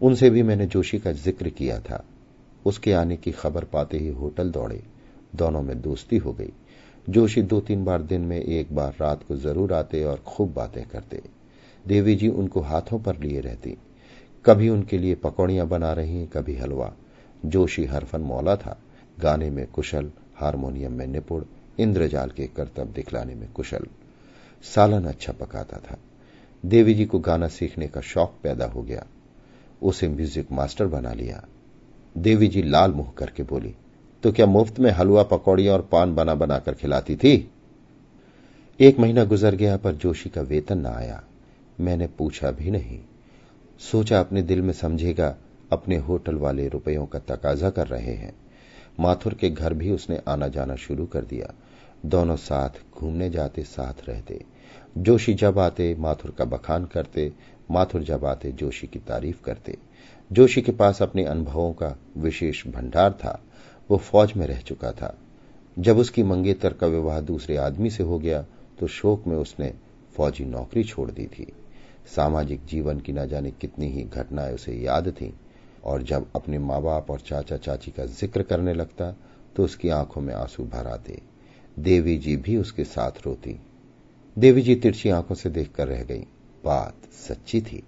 [0.00, 2.04] उनसे भी मैंने जोशी का ज़िक्र किया था।
[2.66, 4.82] उसके आने की खबर पाते ही होटल दौड़े।
[5.34, 6.52] दोनों में दोस्ती हो गई।
[7.08, 10.84] जोशी दो तीन बार दिन में एक बार रात को ज़रूर आते और खूब बातें
[10.84, 11.22] करते।
[11.84, 13.76] देवी जी उनको हाथों पर लिए रहती।
[14.44, 16.92] कभी उनके लिए पकौड़ियाँ बना रही, कभी हलवा।
[17.46, 18.78] जोशी हरफन मौला था।
[19.20, 21.44] गाने में कुशल, हारमोनियम में निपुण,
[21.78, 23.86] इंद्रजाल के कर्तव्य दिखलाने में कुशल।
[24.64, 25.98] सालन अच्छा पकाता था।
[26.64, 29.06] देवी जी को गाना सीखने का शौक पैदा हो गया।
[29.82, 31.44] उसे म्यूज़िक मास्टर बना लिया।
[32.18, 33.74] देवी जी लाल मुँह करके बोली
[34.22, 37.50] तो क्या मुफ़्त में हलवा पकौड़ी और पान बना बनाकर खिलाती थी?
[38.80, 41.22] एक महीना गुजर गया, पर जोशी का वेतन न आया।
[41.80, 42.98] मैंने पूछा भी नहीं।
[43.78, 45.36] सोचा अपने दिल में समझेगा,
[45.72, 48.34] अपने होटल वाले रुपयों का तकाजा कर रहे हैं।
[49.00, 51.52] माथुर के घर भी उसने आना जाना शुरू कर दिया।
[52.06, 54.44] दोनों साथ घूमने जाते, साथ रहते।
[54.96, 57.32] जोशी जब आते, माथुर का बखान करते,
[57.70, 59.76] माथुर जब आते, जोशी की तारीफ़ करते।
[60.30, 63.40] जोशी के पास अपने अनुभवों का विशेष भंडार था,
[63.90, 65.16] वो फौज में रह चुका था।
[65.76, 68.44] जब उसकी मंगेतर का विवाह दूसरे आदमी से हो गया
[68.78, 69.72] तो शोक में उसने
[70.14, 71.46] फौजी नौकरी छोड़ दी थी।
[72.06, 75.30] सामाजिक जीवन की न जाने कितनी ही घटनाएँ उसे याद थीं,
[75.84, 79.14] और जब अपने माँ बाप और चाचा चाची का ज़िक्र करने लगता
[79.56, 81.20] तो उसकी आँखों में आँसू भर आते।
[81.76, 83.58] देवी जी भी उसके साथ रोती।
[84.38, 86.20] देवी जी तिरछी आँखों से देखकर रह गई।
[86.64, 87.82] बात सच्ची थी।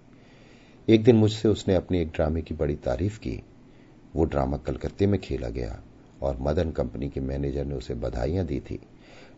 [0.89, 3.43] एक दिन मुझसे उसने अपने एक ड्रामे की बड़ी तारीफ़ की।
[4.17, 5.81] वो ड्रामा कलकत्ते में खेला गया
[6.23, 8.79] और मदन कंपनी के मैनेजर ने उसे बधाइयाँ दी थी।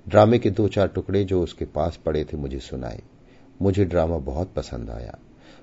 [0.09, 3.03] ड्रामे के दो चार टुकड़े जो उसके पास पड़े थे मुझे सुनाए।
[3.62, 5.19] मुझे ड्रामा बहुत पसंद आया।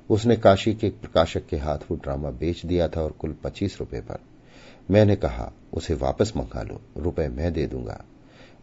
[0.10, 4.02] उसने काशी के प्रकाशक के हाथ वो ड्रामा बेच दिया था और कुल पच्चीस रुपए
[4.02, 4.20] पर।
[4.92, 8.06] मैंने कहा, उसे वापस मंगा लो। रुपए मैं दे दूँगा।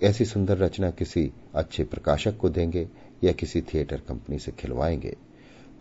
[0.03, 2.89] ऐसी सुंदर रचना किसी अच्छे प्रकाशक को देंगे
[3.25, 5.17] या किसी थिएटर कंपनी से खिलवाएँगे।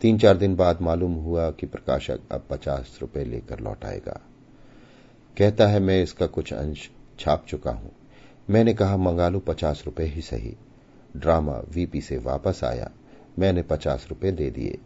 [0.01, 4.21] तीन चार दिन बाद मालूम हुआ कि प्रकाशक अब पचास रुपए लेकर लौट आएगा।
[5.37, 7.91] कहता है, मैं इसका कुछ अंश छाप चुका हूँ।
[8.49, 10.55] मैंने कहा, मंगा लो पचास रुपए ही सही।
[11.17, 12.91] ड्रामा वीपी से वापस आया।
[13.39, 14.77] मैंने पचास रुपए दे दिए।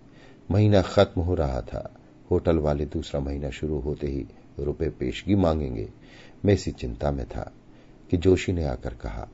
[0.51, 1.95] महीना खत्म हो रहा था।
[2.31, 4.25] होटल वाले दूसरा महीना शुरू होते ही
[4.59, 5.89] रुपए पेशगी मांगेंगे।
[6.45, 7.51] मैं इसी चिंता में था।
[8.11, 9.27] कि जोशी ने आकर कहा,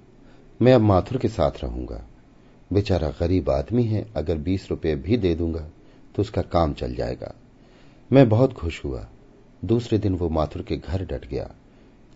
[0.60, 2.04] मैं अब माथुर के साथ रहूँगा।
[2.72, 5.68] बेचारा गरीब आदमी है, अगर बीस रुपए भी दे दूँगा
[6.16, 7.34] तो उसका काम चल जाएगा।
[8.12, 9.08] मैं बहुत खुश हुआ।
[9.66, 11.50] दूसरे दिन वो माथुर के घर डट गया।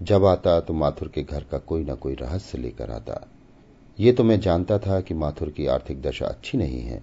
[0.02, 3.28] जब आता तो माथुर के घर का कोई ना कोई रहस्य लेकर आता।
[4.00, 7.02] ये तो मैं जानता था कि माथुर की आर्थिक दशा अच्छी नहीं है।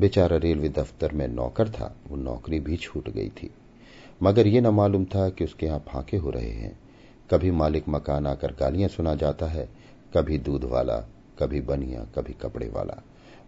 [0.00, 3.50] बेचारा रेलवे दफ्तर में नौकर था, वो नौकरी भी छूट गई थी।
[4.22, 6.78] मगर ये न मालूम था कि उसके यहाँ फांके हो रहे हैं।
[7.30, 9.68] कभी मालिक मकान आकर गालियाँ सुना जाता है।
[10.16, 10.96] कभी दूध वाला,
[11.38, 13.02] कभी बनिया, कभी कपड़े वाला।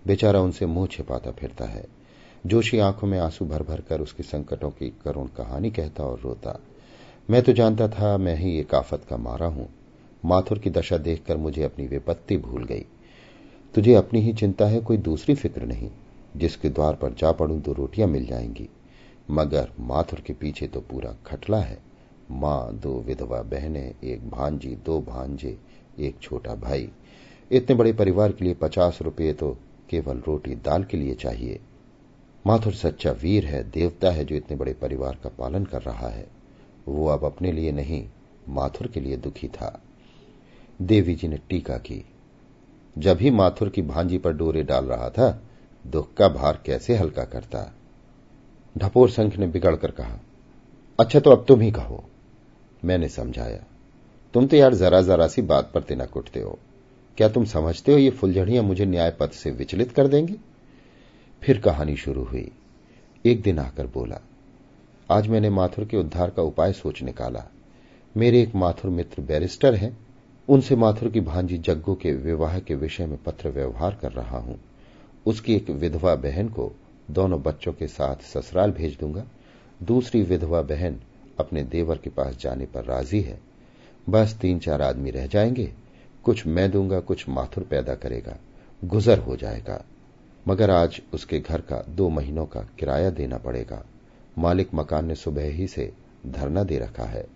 [0.06, 1.84] बेचारा उनसे मुँह छिपाता फिरता है।
[2.46, 6.60] जोशी आँखों में आँसू भर भर कर उसके संकटों की करुण कहानी कहता और रोता।
[7.30, 9.68] मैं तो जानता था मैं ही एक आफत का मारा हूँ।
[10.24, 12.86] माथुर की दशा देखकर मुझे अपनी विपत्ति भूल गई।
[13.74, 15.90] तुझे अपनी ही चिंता है, कोई दूसरी फ़िक्र नहीं,
[16.36, 18.68] जिसके द्वार पर जा पड़ू दो रोटियाँ मिल जाएँगी।
[19.30, 21.85] मगर माथुर के पीछे तो पूरा खटला है।
[22.30, 25.58] माँ, दो विधवा बहनें, एक भांजी, दो भांजे,
[25.98, 26.90] एक छोटा भाई।
[27.52, 29.56] इतने बड़े परिवार के लिए पचास रुपये तो
[29.90, 31.60] केवल रोटी दाल के लिए चाहिए।
[32.46, 36.26] माथुर सच्चा वीर है, देवता है जो इतने बड़े परिवार का पालन कर रहा है।
[36.88, 38.08] वो अब अपने लिए नहीं,
[38.48, 39.82] माथुर के लिए दुखी था।
[40.82, 42.04] देवी जी ने टीका की।
[42.98, 45.42] जब ही माथुर की भांजी पर डोरे डाल रहा था,
[45.86, 47.74] दुख का भार कैसे हल्का करता?
[48.78, 50.18] ढपोर संख ने बिगड़कर कहा
[51.00, 52.04] अच्छा तो अब तुम ही कहो।
[52.86, 53.64] मैंने समझाया।
[54.34, 56.58] तुम तो यार जरा जरा सी बात पर तिना कुटते हो।
[57.18, 60.36] क्या तुम समझते हो ये फुलझड़ियाँ मुझे न्याय पथ से विचलित कर देंगी?
[61.42, 62.50] फिर कहानी शुरू हुई।
[63.24, 64.20] एक दिन आकर बोला,
[65.10, 67.44] आज मैंने माथुर के उद्धार का उपाय सोच निकाला।
[68.14, 69.96] मेरे एक माथुर मित्र बैरिस्टर हैं।
[70.48, 74.58] उनसे माथुर की भांजी जग्गू के विवाह के विषय में पत्र व्यवहार कर रहा हूँ।
[75.26, 76.70] उसकी एक विधवा बहन को
[77.10, 79.24] दोनों बच्चों के साथ ससुराल भेज दूँगा।
[79.82, 81.00] दूसरी विधवा बहन
[81.38, 83.40] अपने देवर के पास जाने पर राज़ी है।
[84.08, 85.72] बस तीन चार आदमी रह जाएँगे।
[86.24, 88.36] कुछ मैं दूँगा, कुछ माथुर पैदा करेगा।
[88.84, 89.84] गुजर हो जाएगा।
[90.48, 93.84] मगर आज उसके घर का दो महीनों का किराया देना पड़ेगा।
[94.38, 95.92] मालिक मकान ने सुबह ही से
[96.26, 97.26] धरना दे रखा है।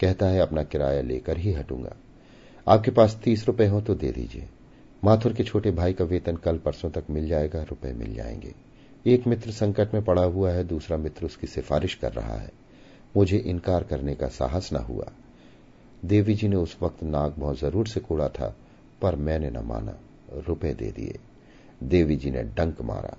[0.00, 1.96] कहता है, अपना किराया लेकर ही हटूँगा।
[2.68, 4.48] आपके पास तीस रुपए हो तो दे दीजिए।
[5.04, 8.54] माथुर के छोटे भाई का वेतन कल परसों तक मिल जाएगा, रुपए मिल जाएँगे।
[9.06, 12.50] एक मित्र संकट में पड़ा हुआ है, दूसरा मित्र उसकी सिफारिश कर रहा है।
[13.16, 15.12] मुझे इनकार करने का साहस न हुआ।
[16.04, 18.56] देवी जी ने उस वक्त नाक बहुत ज़रूर से कोड़ा था,
[19.02, 19.98] पर मैंने न माना।
[20.48, 21.18] रुपए दे दिए।
[21.82, 23.16] देवी जी ने डंक मारा।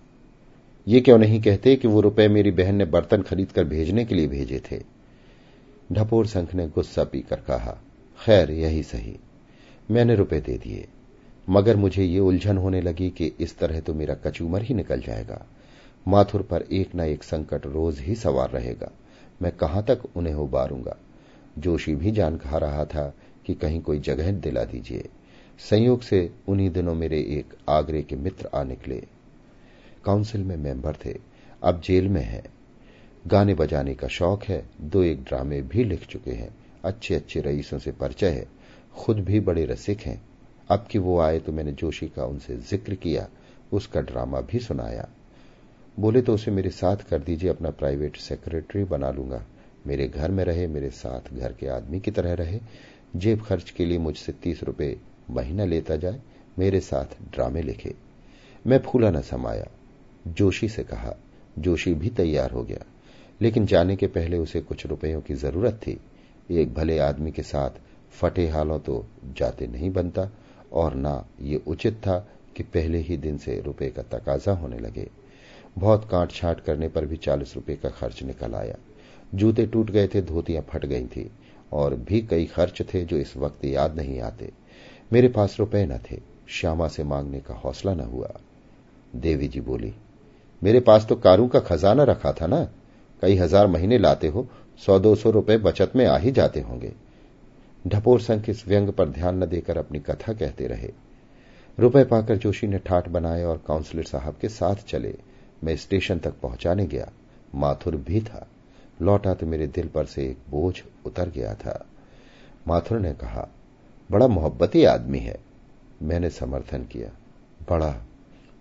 [0.87, 4.15] ये क्यों नहीं कहते कि वो रुपए मेरी बहन ने बर्तन खरीद कर भेजने के
[4.15, 4.81] लिए भेजे थे?
[5.91, 7.77] ढपोर संख ने गुस्सा पीकर कहा,
[8.25, 9.19] खैर, यही सही।
[9.91, 10.87] मैंने रुपए दे दिए।
[11.49, 15.45] मगर मुझे ये उलझन होने लगी कि इस तरह तो मेरा कचूमर ही निकल जाएगा।
[16.07, 18.91] माथुर पर एक न एक संकट रोज ही सवार रहेगा।
[19.41, 20.97] मैं कहाँ तक उन्हें उबारूँगा?
[21.57, 23.13] जोशी भी जान खा रहा था
[23.45, 25.09] कि कहीं कोई जगह दिला दीजिए।
[25.59, 29.03] संयोग से उन्हीं दिनों मेरे एक आगरे के मित्र आ निकले।
[30.05, 31.15] काउंसिल में मेंबर थे।
[31.63, 32.43] अब जेल में है।
[33.27, 37.79] गाने बजाने का शौक है। दो एक ड्रामे भी लिख चुके हैं। अच्छे अच्छे रईसों
[37.79, 38.47] से परिचय है।
[38.95, 40.21] खुद भी बड़े रसिक हैं।
[40.69, 43.27] अब कि वो आए तो मैंने जोशी का उनसे ज़िक्र किया,
[43.73, 45.09] उसका ड्रामा भी सुनाया।
[45.99, 49.45] बोले तो उसे मेरे साथ कर दीजिए, अपना प्राइवेट सेक्रेटरी बना लूँगा।
[49.87, 52.59] मेरे घर में रहे, मेरे साथ घर के आदमी की तरह रहे।
[53.15, 56.19] जेब खर्च के लिए मुझसे तीस रुपए महीना लेता जाए,
[56.59, 57.95] मेरे साथ ड्रामे लिखे।
[58.67, 59.67] मैं फूला न समाया।
[60.27, 61.15] जोशी से कहा,
[61.59, 62.85] जोशी भी तैयार हो गया।
[63.41, 65.99] लेकिन जाने के पहले उसे कुछ रुपयों की ज़रूरत थी।
[66.51, 67.69] एक भले आदमी के साथ
[68.11, 69.05] फटे हालों तो
[69.37, 70.29] जाते नहीं बनता,
[70.73, 75.09] और ना ये उचित था कि पहले ही दिन से रुपए का तकाजा होने लगे।
[75.77, 78.75] बहुत काट छाट करने पर भी चालीस रुपए का खर्च निकल आया।
[79.33, 81.29] जूते टूट गए थे, धोतियाँ फट गई थी,
[81.73, 84.51] और भी कई खर्च थे जो इस वक्त याद नहीं आते।
[85.11, 88.29] मेरे पास रुपए न थे। श्यामा से मांगने का हौसला न हुआ।
[89.15, 89.93] देवी जी बोली,
[90.61, 92.63] मेरे पास तो कारू का खजाना रखा था ना?
[93.23, 94.47] कई हज़ार महीने लाते हो,
[94.79, 96.93] सौ दो सौ रुपए बचत में आ ही जाते होंगे।
[97.85, 100.91] ढपोर संख इस व्यंग पर ध्यान न देकर अपनी कथा कहते रहे।
[101.77, 105.13] रुपए पाकर जोशी ने ठाठ बनाए और काउंसलर साहब के साथ चले।
[105.63, 107.11] मैं स्टेशन तक पहुँचाने गया।
[107.55, 108.47] माथुर भी था।
[109.01, 111.85] लौटा तो मेरे दिल पर से एक बोझ उतर गया था।
[112.67, 113.47] माथुर ने कहा,
[114.11, 115.37] बड़ा मोहब्बती आदमी है।
[116.01, 117.09] मैंने समर्थन किया,
[117.69, 118.03] बड़ा,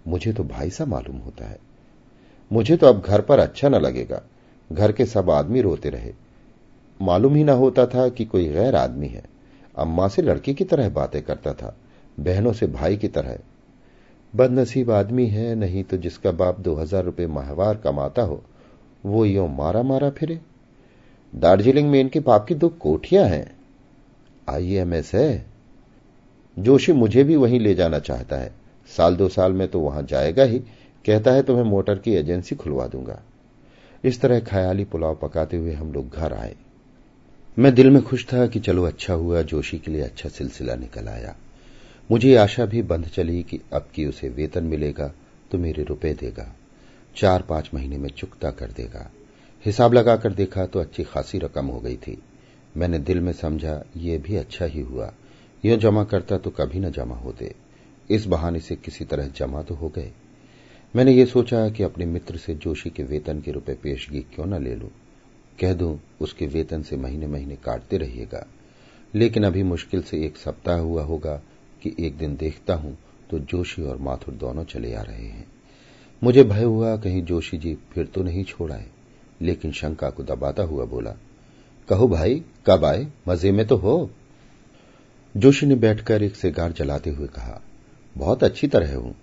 [0.09, 1.59] मुझे तो भाई सा मालूम होता है।
[2.53, 4.23] मुझे तो अब घर पर अच्छा न लगेगा।
[4.73, 6.13] घर के सब आदमी रोते रहे।
[7.03, 9.25] मालूम ही ना होता था कि कोई गैर आदमी है।
[9.79, 11.77] अम्मा से लड़की की तरह बातें करता था।
[12.21, 13.39] बहनों से भाई की तरह।
[14.37, 18.43] बदनसीब आदमी है, नहीं तो जिसका बाप दो हज़ार रुपये माहवार कमाता हो,
[19.07, 20.41] वो यो मारा मारा फिरे।
[21.35, 23.57] दार्जिलिंग में इनके बाप की दो कोठियाँ हैं।
[24.49, 25.47] आईएमएस है।
[26.59, 28.53] जोशी मुझे भी वहीं ले जाना चाहता है।
[28.97, 30.59] साल दो साल में तो वहाँ जाएगा ही।
[31.05, 33.23] कहता है, तुम्हें मोटर की एजेंसी खुलवा दूँगा।
[34.05, 36.55] इस तरह ख्याली पुलाव पकाते हुए हम लोग घर आए।
[37.59, 41.09] मैं दिल में खुश था कि चलो अच्छा हुआ, जोशी के लिए अच्छा सिलसिला निकल
[41.09, 41.37] आया।
[42.11, 45.15] मुझे आशा भी बंध चली कि अब की उसे वेतन मिलेगा
[45.51, 46.57] तो मेरे रुपए देगा।
[47.17, 49.11] चार पाँच महीने में चुकता कर देगा।
[49.65, 52.23] हिसाब लगाकर देखा तो अच्छी खासी रकम हो गई थी।
[52.77, 55.13] मैंने दिल में समझा, ये भी अच्छा ही हुआ।
[55.65, 57.55] यह जमा करता तो कभी न जमा होते।
[58.11, 60.13] इस बहाने से किसी तरह जमा तो हो गए।
[60.97, 64.65] मैंने ये सोचा कि अपने मित्र से जोशी के वेतन के रुपए पेशगी क्यों न
[64.65, 64.91] ले लूँ।
[65.61, 68.47] कह दूँ, उसके वेतन से महीने महीने काटते रहिएगा।
[69.15, 71.43] लेकिन अभी मुश्किल से एक सप्ताह हुआ होगा
[71.83, 72.97] कि एक दिन देखता हूँ
[73.31, 75.47] तो जोशी और माथुर दोनों चले आ रहे हैं।
[76.23, 78.87] मुझे भय हुआ कहीं जोशी जी फिर तो नहीं छोड़ाए
[79.41, 81.15] लेकिन शंका को दबाता हुआ बोला,
[81.89, 83.07] कहो भाई, कब आए?
[83.29, 84.11] मज़े में तो हो।
[85.35, 87.61] जोशी ने बैठकर एक सिगार जलाते हुए कहा,
[88.17, 89.15] बहुत अच्छी तरह हूँ।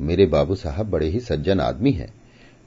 [0.00, 2.12] मेरे बाबू साहब बड़े ही सज्जन आदमी हैं।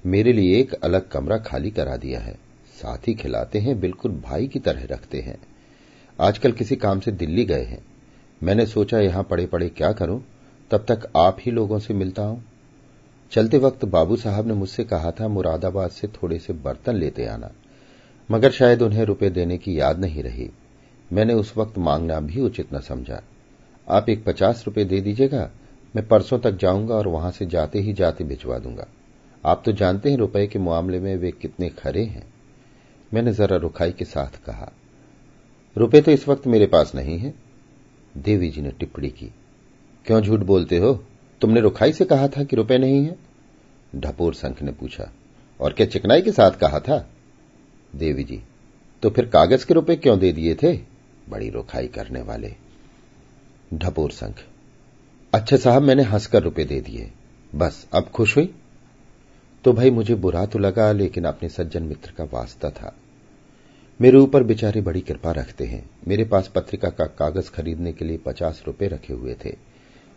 [0.04, 2.34] मेरे लिए एक अलग कमरा खाली करा दिया है।
[2.76, 5.38] साथ ही खिलाते हैं, बिल्कुल भाई की तरह रखते हैं।
[6.20, 7.84] आजकल किसी काम से दिल्ली गए हैं।
[8.42, 10.24] मैंने सोचा, यहाँ पड़े पड़े क्या करूँ?
[10.72, 12.44] तब तक आप ही लोगों से मिलता हूँ।
[13.32, 17.52] चलते वक्त बाबू साहब ने मुझसे कहा था, मुरादाबाद से थोड़े से बर्तन लेते आना।
[18.30, 20.50] मगर शायद उन्हें रुपए देने की याद नहीं रही।
[21.10, 23.22] मैंने उस वक्त मांगना भी उचित न समझा।
[23.88, 25.50] आप एक पचास रुपए दे दीजिएगा,
[25.96, 28.88] मैं परसों तक जाऊँगा और वहाँ से जाते ही जाते भिजवा दूँगा।
[29.44, 32.24] आप तो जानते हैं रुपए के मामले में वे कितने खरे हैं।
[33.12, 34.72] मैंने जरा रुखाई के साथ कहा,
[35.76, 37.34] रुपए तो इस वक्त मेरे पास नहीं है।
[38.18, 39.32] देवी जी ने टिप्पणी की।
[40.06, 41.04] क्यों झूठ बोलते हो?
[41.42, 43.16] तुमने रुखाई से कहा था कि रुपए नहीं है?
[43.96, 45.12] ढपोर संख ने पूछा।
[45.62, 47.10] और क्या चिकनाई के साथ कहा था?
[47.96, 48.44] देवी जी
[49.02, 50.80] तो फिर कागज़ के रुपए क्यों दे दिए थे?
[51.30, 52.56] बड़ी रुखाई करने वाले।
[53.74, 54.36] ढपोर संख
[55.34, 57.12] अच्छा साहब, मैंने हंसकर रुपए दे दिए।
[57.56, 58.56] बस, अब खुश हुई?
[59.64, 62.96] तो भाई, मुझे बुरा तो लगा, लेकिन अपने सज्जन मित्र का वास्ता था।
[64.00, 68.18] मेरे ऊपर बेचारे बड़ी कृपा रखते हैं। मेरे पास पत्रिका का कागज़ खरीदने के लिए
[68.18, 69.54] पचास रुपए रखे हुए थे।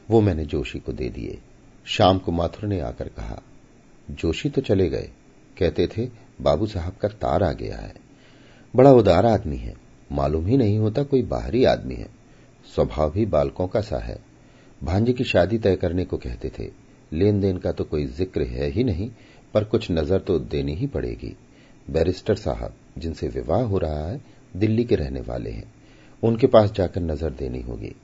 [0.08, 1.38] वो मैंने जोशी को दे दिए।
[1.86, 3.40] शाम को माथुर ने आकर कहा,
[4.10, 5.10] जोशी तो चले गए।
[5.56, 6.08] कहते थे,
[6.40, 7.94] बाबू साहब का तार आ गया है।
[8.74, 9.74] बड़ा उदार आदमी है।
[10.12, 12.08] मालूम ही नहीं होता कोई बाहरी आदमी है।
[12.74, 14.18] स्वभाव भी बालकों का सा है।
[14.80, 16.70] भांजे की शादी तय करने को कहते थे
[17.12, 19.10] लेन देन का तो कोई ज़िक्र है ही नहीं,
[19.54, 21.34] पर कुछ नज़र तो देनी ही पड़ेगी।
[21.90, 24.20] बैरिस्टर साहब जिनसे विवाह हो रहा है,
[24.56, 25.72] दिल्ली के रहने वाले हैं।
[26.22, 27.94] उनके पास जाकर नज़र देनी होगी।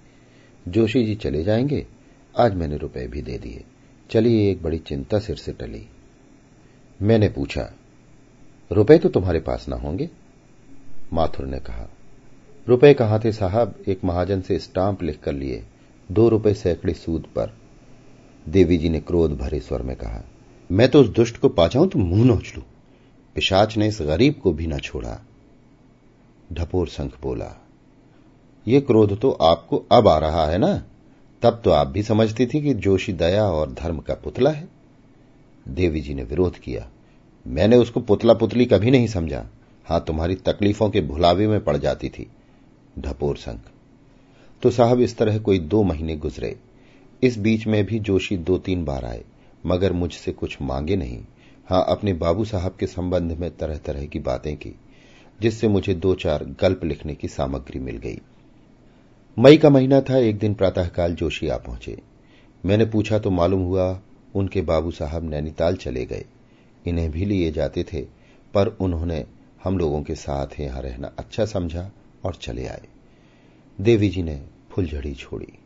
[0.69, 1.87] जोशी जी चले जाएँगे?
[2.39, 3.65] आज मैंने रुपए भी दे दिए।
[4.11, 5.87] चलिए, एक बड़ी चिंता सिर से टली।
[7.03, 7.71] मैंने पूछा,
[8.73, 10.09] रुपए तो तुम्हारे पास ना होंगे?
[11.13, 11.89] माथुर ने कहा,
[12.69, 13.75] रुपए कहाँ थे साहब?
[13.89, 15.63] एक महाजन से स्टाम्प लिखकर लिए,
[16.13, 17.53] दो रुपए सैकड़े सूद पर।
[18.49, 20.23] देवी जी ने क्रोध भरे स्वर में कहा,
[20.71, 22.63] मैं तो उस दुष्ट को पा जाऊँ तो मुँह नोच लू।
[23.37, 25.21] पिशाच ने इस गरीब को भी न छोड़ा।
[26.53, 27.55] ढपोर संख बोला,
[28.67, 30.75] ये क्रोध तो आपको अब आ रहा है ना?
[31.43, 34.69] तब तो आप भी समझती थी कि जोशी दया और धर्म का पुतला है।
[35.67, 36.89] देवी जी ने विरोध किया,
[37.47, 39.45] मैंने उसको पुतला पुतली कभी नहीं समझा।
[39.87, 42.27] हाँ, तुम्हारी तकलीफों के भुलावे में पड़ जाती थी।
[42.99, 43.61] ढपोर संख
[44.63, 46.57] तो साहब, इस तरह कोई दो महीने गुजरे।
[47.23, 49.23] इस बीच में भी जोशी दो तीन बार आए,
[49.67, 51.19] मगर मुझसे कुछ मांगे नहीं।
[51.67, 54.73] हाँ, अपने बाबू साहब के संबंध में तरह तरह की बातें की,
[55.41, 58.21] जिससे मुझे दो चार गल्प लिखने की सामग्री मिल गई।
[59.39, 62.03] मई का महीना था, एक दिन प्रातःकाल जोशी आ पहुँचे।
[62.67, 64.01] मैंने पूछा तो मालूम हुआ
[64.35, 66.25] उनके बाबू साहब नैनीताल चले गए।
[66.87, 68.01] इन्हें भी लिए जाते थे,
[68.55, 69.27] पर उन्होंने
[69.65, 71.91] हम लोगों के साथ यहाँ रहना अच्छा समझा
[72.25, 72.83] और चले आए।
[73.81, 75.59] देवी जी ने फुलझड़ी छोड़ी।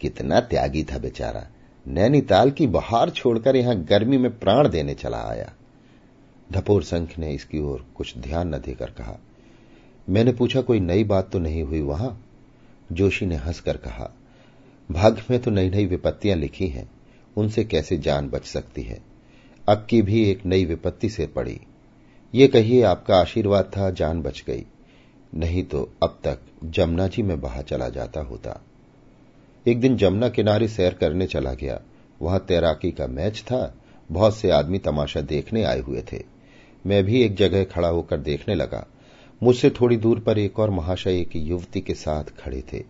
[0.00, 1.46] कितना त्यागी था बेचारा।
[1.86, 5.52] नैनीताल की बहार छोड़कर यहाँ गर्मी में प्राण देने चला आया।
[6.52, 9.18] ढपोर संख ने इसकी ओर कुछ ध्यान न देकर कहा,
[10.08, 12.24] मैंने पूछा, कोई नई बात तो नहीं हुई वहाँ?
[12.92, 14.10] जोशी ने हंसकर कहा,
[14.90, 16.90] भाग्य में तो नई नई विपत्तियाँ लिखी हैं,
[17.36, 19.00] उनसे कैसे जान बच सकती है?
[19.68, 21.60] अब की भी एक नई विपत्ति से पड़ी।
[22.34, 24.66] ये कहिए, आपका आशीर्वाद था, जान बच गई।
[25.34, 28.60] नहीं तो अब तक जमुना जी में बहा चला जाता होता।
[29.68, 31.80] एक दिन जमुना किनारे सैर करने चला गया।
[32.22, 33.74] वहाँ तैराकी का मैच था।
[34.12, 36.22] बहुत से आदमी तमाशा देखने आए हुए थे।
[36.86, 38.86] मैं भी एक जगह खड़ा होकर देखने लगा।
[39.42, 42.82] मुझसे थोड़ी दूर पर एक और महाशय एक युवती के साथ खड़े थे।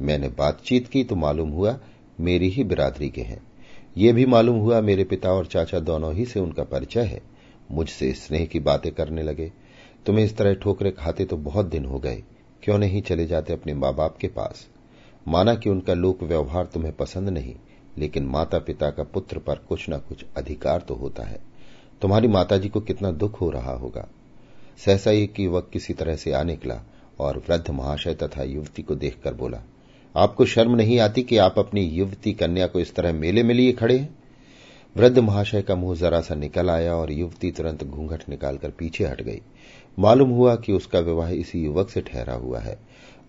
[0.00, 1.78] मैंने बातचीत की तो मालूम हुआ
[2.20, 3.42] मेरी ही बिरादरी के हैं।
[3.96, 7.20] ये भी मालूम हुआ मेरे पिता और चाचा दोनों ही से उनका परिचय है।
[7.70, 9.52] मुझसे स्नेह की बातें करने लगे।
[10.06, 12.22] तुम्हें इस तरह ठोकरे खाते तो बहुत दिन हो गए।
[12.62, 14.68] क्यों नहीं चले जाते अपने माँ बाप के पास?
[15.28, 17.54] माना कि उनका लोक व्यवहार तुम्हें पसंद नहीं,
[17.98, 21.40] लेकिन माता पिता का पुत्र पर कुछ न कुछ अधिकार तो होता है।
[22.02, 24.08] तुम्हारी माताजी को कितना दुख हो रहा होगा।
[24.84, 26.80] सहसा एक युवक किसी तरह से आ निकला
[27.20, 29.62] और वृद्ध महाशय तथा युवती को देखकर बोला,
[30.16, 33.72] आपको शर्म नहीं आती कि आप अपनी युवती कन्या को इस तरह मेले में लिए
[33.72, 34.18] खड़े हैं?
[34.96, 39.22] वृद्ध महाशय का मुँह जरा सा निकल आया और युवती तुरंत घूंघट निकालकर पीछे हट
[39.22, 39.40] गई।
[39.98, 42.78] मालूम हुआ कि उसका विवाह इसी युवक से ठहरा हुआ है।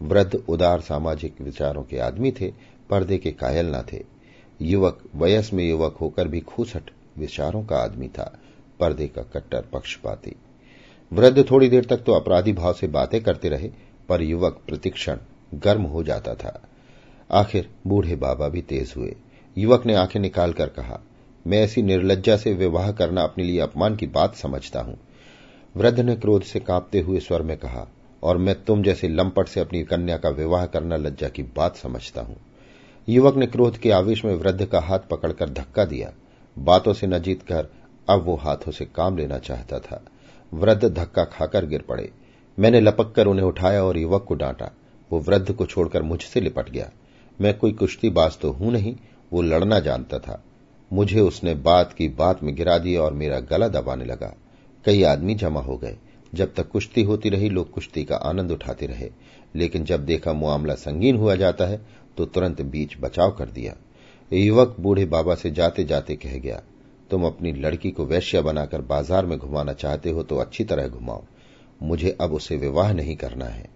[0.02, 2.54] वृद्ध, उदार, सामाजिक विचारों के आदमी थे,
[2.90, 4.04] पर्दे के कायल न थे।
[4.62, 8.40] युवक वयस में युवक होकर भी खूसट विचारों का आदमी था।
[8.80, 10.36] पर्दे का कट्टर पक्षपाती।
[11.14, 13.70] वृद्ध थोड़ी देर तक तो अपराधी भाव से बातें करते रहे,
[14.10, 15.18] पर युवक प्रतिक्षण
[15.54, 16.62] गर्म हो जाता था।
[17.32, 19.16] आखिर बूढ़े बाबा भी तेज हुए।
[19.58, 21.00] युवक ने आँखें निकालकर कहा,
[21.48, 25.00] मैं ऐसी निर्लज्जा से विवाह करना अपने लिए अपमान की बात समझता हूँ।
[25.76, 27.88] वृद्ध ने क्रोध से कांपते हुए स्वर में कहा,
[28.24, 32.22] और मैं तुम जैसे लंपट से अपनी कन्या का विवाह करना लज्जा की बात समझता
[32.22, 32.36] हूँ।
[33.08, 36.12] युवक ने क्रोध के आवेश में वृद्ध का हाथ पकड़कर धक्का दिया।
[36.58, 37.68] बातों से न जीत कर
[38.08, 40.04] अब वो हाथों से काम लेना चाहता था।
[40.54, 42.10] वृद्ध धक्का खाकर गिर पड़े।
[42.58, 44.72] मैंने लपक कर उन्हें उठाया और युवक को डांटा।
[45.12, 46.90] वो वृद्ध को छोड़कर मुझसे लिपट गया।
[47.40, 48.96] मैं कोई कुश्तीबाज तो हूँ नहीं,
[49.32, 50.42] वो लड़ना जानता था।
[50.92, 54.34] मुझे उसने बात की बात में गिरा दिया और मेरा गला दबाने लगा।
[54.86, 55.96] कई आदमी जमा हो गए।
[56.34, 59.10] जब तक कुश्ती होती रही, लोग कुश्ती का आनंद उठाते रहे।
[59.56, 61.82] लेकिन जब देखा मामला संगीन हुआ जाता है
[62.18, 63.76] तो तुरंत बीच बचाव कर दिया।
[64.32, 66.62] युवक बूढ़े बाबा से जाते जाते कह गया,
[67.10, 71.24] तुम अपनी लड़की को वैश्य बनाकर बाज़ार में घुमाना चाहते हो तो अच्छी तरह घुमाओ।
[71.82, 73.70] मुझे अब उसे विवाह नहीं करना है।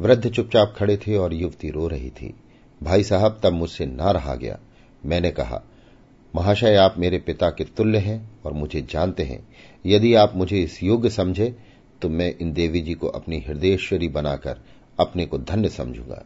[0.00, 2.34] वृद्ध चुपचाप खड़े थे और युवती रो रही थी।
[2.80, 4.58] भाई साहब, तब मुझसे ना रहा गया।
[5.04, 5.62] मैंने कहा,
[6.34, 9.46] महाशय, आप मेरे पिता के तुल्य हैं और मुझे जानते हैं।
[9.84, 11.54] यदि आप मुझे इस योग्य समझे
[12.02, 14.60] तो मैं इन देवी जी को अपनी हृदयश्वरी बनाकर
[14.98, 16.24] अपने को धन्य समझूँगा।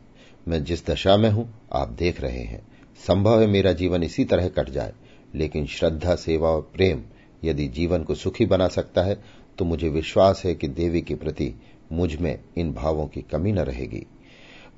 [0.48, 2.60] मैं जिस दशा में हूँ, आप देख रहे हैं।
[3.00, 4.92] संभव है मेरा जीवन इसी तरह कट जाए,
[5.34, 7.02] लेकिन श्रद्धा, सेवा और प्रेम
[7.44, 9.18] यदि जीवन को सुखी बना सकता है
[9.58, 11.52] तो मुझे विश्वास है कि देवी के प्रति
[11.92, 14.06] मुझमें इन भावों की कमी न रहेगी।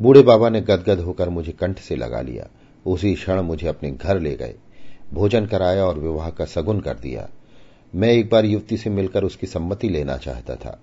[0.00, 2.48] बूढ़े बाबा ने गदगद होकर मुझे कंठ से लगा लिया।
[2.86, 4.54] उसी क्षण मुझे अपने घर ले गए।
[5.12, 7.28] भोजन कराया और विवाह का सगुन कर दिया।
[7.94, 10.82] मैं एक बार युवती से मिलकर उसकी सम्मति लेना चाहता था।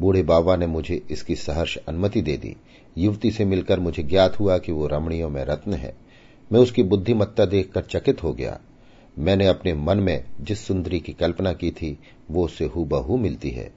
[0.00, 2.56] बूढ़े बाबा ने मुझे इसकी सहर्ष अनुमति दे दी।
[2.98, 5.96] युवती से मिलकर मुझे ज्ञात हुआ कि वो रमणियों में रत्न है।
[6.52, 8.60] मैं उसकी बुद्धिमत्ता देखकर चकित हो गया।
[9.18, 11.98] मैंने अपने मन में जिस सुंदरी की कल्पना की थी,
[12.30, 13.72] वो उससे हूबहू मिलती है।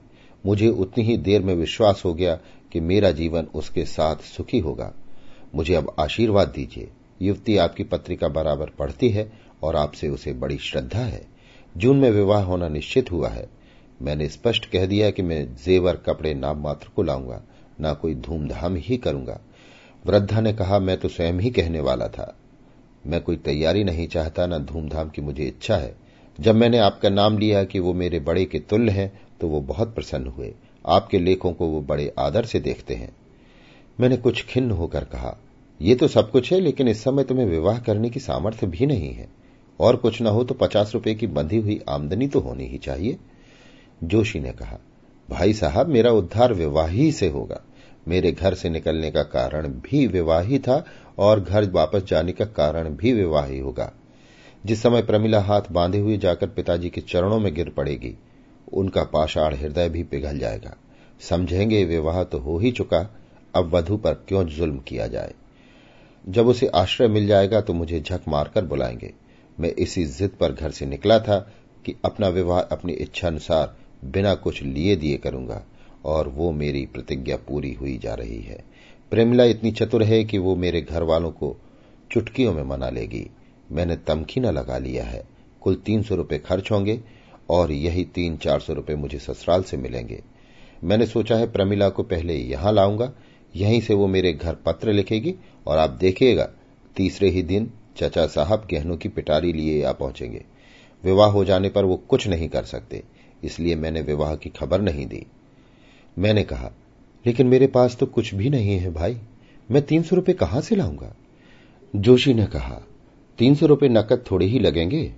[0.46, 2.38] मुझे उतनी ही देर में विश्वास हो गया
[2.72, 4.94] कि मेरा जीवन उसके साथ सुखी होगा।
[5.54, 6.88] मुझे अब आशीर्वाद दीजिए।
[7.22, 11.37] युवती आपकी पत्रिका बराबर पढ़ती है और आपसे उसे बड़ी श्रद्धा है।
[11.76, 13.48] जून में विवाह होना निश्चित हुआ है।
[14.02, 17.42] मैंने स्पष्ट कह दिया कि मैं जेवर कपड़े नाम मात्र को लाऊँगा,
[17.80, 19.40] ना कोई धूमधाम ही करूँगा।
[20.06, 22.34] वृद्धा ने कहा, मैं तो स्वयं ही कहने वाला था।
[23.06, 25.94] मैं कोई तैयारी नहीं चाहता, न धूमधाम की मुझे इच्छा है।
[26.38, 29.94] जब मैंने आपका नाम लिया कि वो मेरे बड़े के तुल्य हैं तो वो बहुत
[29.94, 30.52] प्रसन्न हुए।
[30.86, 33.10] आपके लेखों को वो बड़े आदर से देखते हैं।
[34.00, 35.36] मैंने कुछ खिन्न होकर कहा,
[35.80, 39.12] ये तो सब कुछ है, लेकिन इस समय तुम्हें विवाह करने की सामर्थ्य भी नहीं
[39.12, 39.28] है।
[39.80, 43.18] और कुछ न हो तो पचास रुपए की बंधी हुई आमदनी तो होनी ही चाहिए।
[44.04, 44.78] जोशी ने कहा,
[45.30, 47.60] भाई साहब, मेरा उद्धार विवाह ही से होगा।
[48.08, 50.84] मेरे घर से निकलने का कारण भी विवाह ही था
[51.18, 53.92] और घर वापस जाने का कारण भी विवाह ही होगा।
[54.66, 58.18] जिस समय प्रमिला हाथ बांधे हुए जाकर पिताजी के चरणों में गिर पड़ेगी,
[58.72, 60.76] उनका पाषाण हृदय भी पिघल जाएगा।
[61.20, 63.14] समझेंगे, विवाह तो हो ही चुका,
[63.54, 65.34] अब वधु पर क्यों जुल्म किया जाए?
[66.28, 69.27] जब उसे आश्रय मिल जाएगा तो मुझे झक मारकर बुलाएँगे।
[69.60, 71.38] मैं इसी जिद पर घर से निकला था
[71.86, 75.64] कि अपना विवाह अपनी इच्छा अनुसार बिना कुछ लिए दिए करूँगा,
[76.04, 78.64] और वो मेरी प्रतिज्ञा पूरी हुई जा रही है।
[79.10, 81.56] प्रेमिला इतनी चतुर है कि वो मेरे घर वालों को
[82.10, 83.30] चुटकियों में मना लेगी।
[83.72, 85.24] मैंने तमखीना लगा लिया है।
[85.60, 87.00] कुल तीन सौ रुपये खर्च होंगे,
[87.50, 90.22] और यही तीन चार सौ रुपये मुझे ससुराल से मिलेंगे।
[90.84, 93.12] मैंने सोचा है प्रमिला को पहले यहाँ लाऊँगा,
[93.56, 95.34] यहीं से वो मेरे घर पत्र लिखेगी,
[95.66, 96.48] और आप देखिएगा,
[96.96, 100.44] तीसरे ही दिन चचा साहब गहनों की पिटारी लिए आ पहुँचेंगे।
[101.04, 103.02] विवाह हो जाने पर वो कुछ नहीं कर सकते,
[103.42, 105.24] इसलिए मैंने विवाह की खबर नहीं दी।
[106.16, 106.70] मैंने कहा,
[107.24, 109.16] लेकिन मेरे पास तो कुछ भी नहीं है भाई,
[109.68, 111.14] मैं तीन सौ रुपये कहाँ से लाऊँगा?
[111.94, 112.80] जोशी ने कहा,
[113.38, 115.12] तीन सौ रुपये नकद थोड़े ही लगेंगे।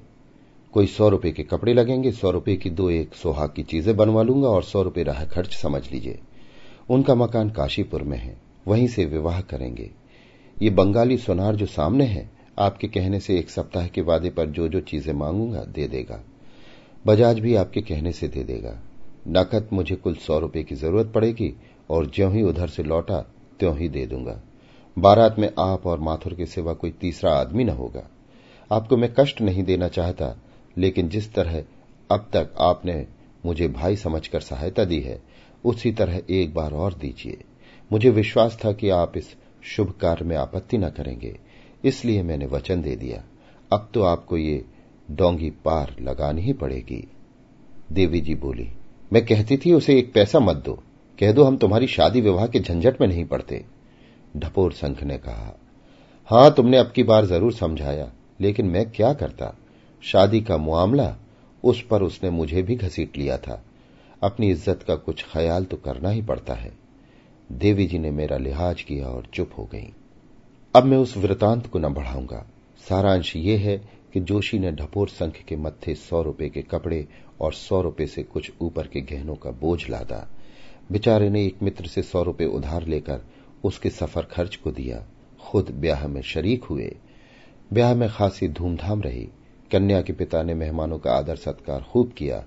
[0.74, 4.22] कोई सौ रुपए के कपड़े लगेंगे, सौ रुपए की दो एक सोहाग की चीज़ें बनवा
[4.22, 6.18] लूँगा और सौ रुपए राह खर्च समझ लीजिए।
[6.91, 9.91] उनका मकान काशीपुर में है, वहीं से विवाह करेंगे।
[10.57, 12.28] ये बंगाली सोनार जो सामने है
[12.59, 16.21] आपके कहने से एक सप्ताह के वादे पर जो जो चीज़ें मांगूँगा, दे देगा।
[17.07, 18.79] बजाज भी आपके कहने से दे देगा।
[19.29, 21.55] नकद मुझे कुल सौ रुपए की ज़रूरत पड़ेगी
[21.91, 23.21] और ज्यों ही उधर से लौटा,
[23.59, 24.41] त्यों ही दे दूँगा।
[24.99, 28.09] बारात में आप और माथुर के सिवा कोई तीसरा आदमी न होगा।
[28.73, 30.37] आपको मैं कष्ट नहीं देना चाहता,
[30.79, 31.63] लेकिन जिस तरह
[32.11, 33.07] अब तक आपने
[33.47, 35.23] मुझे भाई समझकर सहायता दी है,
[35.65, 37.39] उसी तरह एक बार और दीजिए।
[37.93, 41.39] मुझे विश्वास था कि आप इस शुभ कार्य में आपत्ति न करेंगे।
[41.85, 43.22] इसलिए मैंने वचन दे दिया।
[43.70, 44.64] अब तो आपको ये
[45.09, 47.07] डोंगी पार लगानी ही पड़ेगी।
[47.93, 48.68] देवी जी बोली,
[49.12, 50.72] मैं कहती थी, उसे एक पैसा मत दो।
[51.18, 53.64] कह दो, हम तुम्हारी शादी विवाह के झंझट में नहीं पड़ते।
[54.37, 55.57] ढपोर संख ने कहा,
[56.28, 58.11] हाँ, तुमने अब की बार ज़रूर समझाया,
[58.41, 59.55] लेकिन मैं क्या करता?
[60.03, 61.16] शादी का मामला,
[61.64, 63.62] उस पर उसने मुझे भी घसीट लिया था।
[64.22, 66.72] अपनी इज़्ज़त का कुछ ख्याल तो करना ही पड़ता है।
[67.51, 69.93] देवी जी ने मेरा लिहाज किया और चुप हो गई।
[70.75, 72.47] अब मैं उस वृतांत को न बढ़ाऊँगा।
[72.89, 73.77] सारांश ये है
[74.12, 77.07] कि जोशी ने ढपोर संख के मत्थे सौ रुपए के कपड़े
[77.41, 80.29] और सौ रुपए से कुछ ऊपर के गहनों का बोझ लादा।
[80.93, 83.21] बेचारे ने एक मित्र से सौ रुपए उधार लेकर
[83.64, 85.05] उसके सफ़र खर्च को दिया।
[85.41, 86.97] खुद ब्याह में शरीक हुए।
[87.73, 89.29] ब्याह में खासी धूमधाम रही।
[89.73, 92.45] कन्या के पिता ने मेहमानों का आदर सत्कार खूब किया।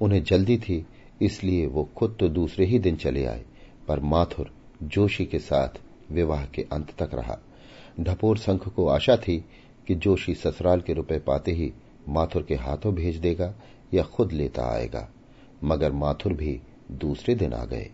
[0.00, 0.86] उन्हें जल्दी थी,
[1.22, 3.44] इसलिए वो खुद तो दूसरे ही दिन चले आए,
[3.88, 4.50] पर माथुर
[4.82, 5.80] जोशी के साथ
[6.12, 7.38] विवाह के अंत तक रहा।
[8.00, 9.44] ढपोर संख को आशा थी
[9.86, 11.72] कि जोशी ससुराल के रुपए पाते ही
[12.08, 13.54] माथुर के हाथों भेज देगा
[13.94, 15.08] या खुद लेता आएगा।
[15.64, 16.60] मगर माथुर भी
[16.90, 17.90] दूसरे दिन आ गए।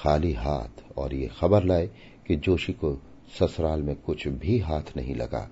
[0.00, 1.90] खाली हाथ और ये खबर लाए
[2.26, 3.02] कि जोशी को
[3.40, 5.50] ससुराल में कुछ भी हाथ नहीं लगा।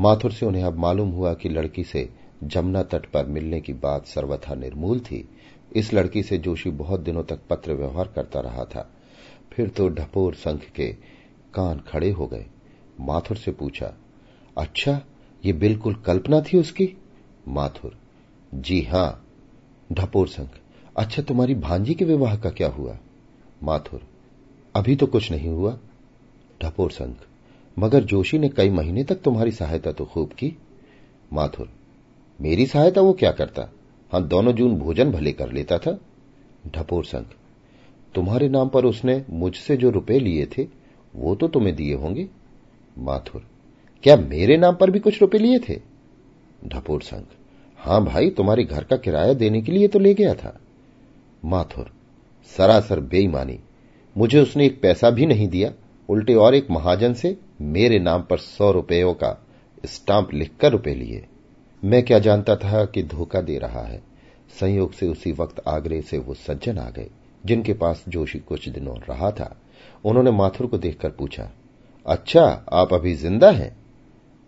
[0.00, 2.10] माथुर से उन्हें अब मालूम हुआ कि लड़की से
[2.44, 5.28] जमुना तट पर मिलने की बात सर्वथा निर्मूल थी।
[5.72, 8.90] इस लड़की से जोशी बहुत दिनों तक पत्र व्यवहार करता रहा था।
[9.52, 10.88] फिर तो ढपोर संख के
[11.54, 12.46] कान खड़े हो गए।
[13.00, 13.92] माथुर से पूछा
[14.58, 15.00] अच्छा
[15.44, 16.88] ये बिल्कुल कल्पना थी उसकी?
[17.48, 17.96] माथुर,
[18.54, 19.22] जी हाँ।
[19.90, 20.58] ढपोर संख
[20.96, 22.96] अच्छा तुम्हारी भांजी के विवाह का क्या हुआ?
[23.62, 24.00] माथुर,
[24.74, 25.78] अभी तो कुछ नहीं हुआ।
[26.62, 27.26] ढपोर संख
[27.76, 30.52] मगर जोशी ने कई महीने तक तुम्हारी सहायता तो खूब की?
[31.32, 31.68] माथुर,
[32.40, 33.68] मेरी सहायता वो क्या करता?
[34.12, 35.98] हाँ दोनों जून भोजन भले कर लेता था।
[36.66, 37.24] ढपोर संघ,
[38.14, 40.66] तुम्हारे नाम पर उसने मुझसे जो रुपए लिए थे,
[41.14, 42.28] वो तो तुम्हें दिए होंगे?
[42.98, 43.46] माथुर।
[44.02, 45.80] क्या मेरे नाम पर भी कुछ रुपए लिए थे?
[46.66, 47.24] ढपोर संघ
[47.78, 50.60] हाँ भाई, तुम्हारे घर का किराया देने के लिए तो ले गया था।
[51.44, 51.90] माथुर।
[52.56, 53.60] सरासर बेईमानी।
[54.18, 55.72] मुझे उसने एक पैसा भी नहीं दिया।
[56.08, 59.46] उल्टे और एक महाजन से मेरे नाम पर सौ रुपयों का
[59.86, 61.26] स्टाम्प लिखकर रुपए लिए।
[61.84, 64.02] मैं क्या जानता था कि धोखा दे रहा है?
[64.60, 67.10] संयोग से उसी वक्त आगरे से वो सज्जन आ गए,
[67.46, 69.56] जिनके पास जोशी कुछ दिनों रहा था।
[70.04, 71.50] उन्होंने माथुर को देखकर पूछा
[72.06, 72.42] अच्छा
[72.72, 73.76] आप अभी ज़िंदा हैं।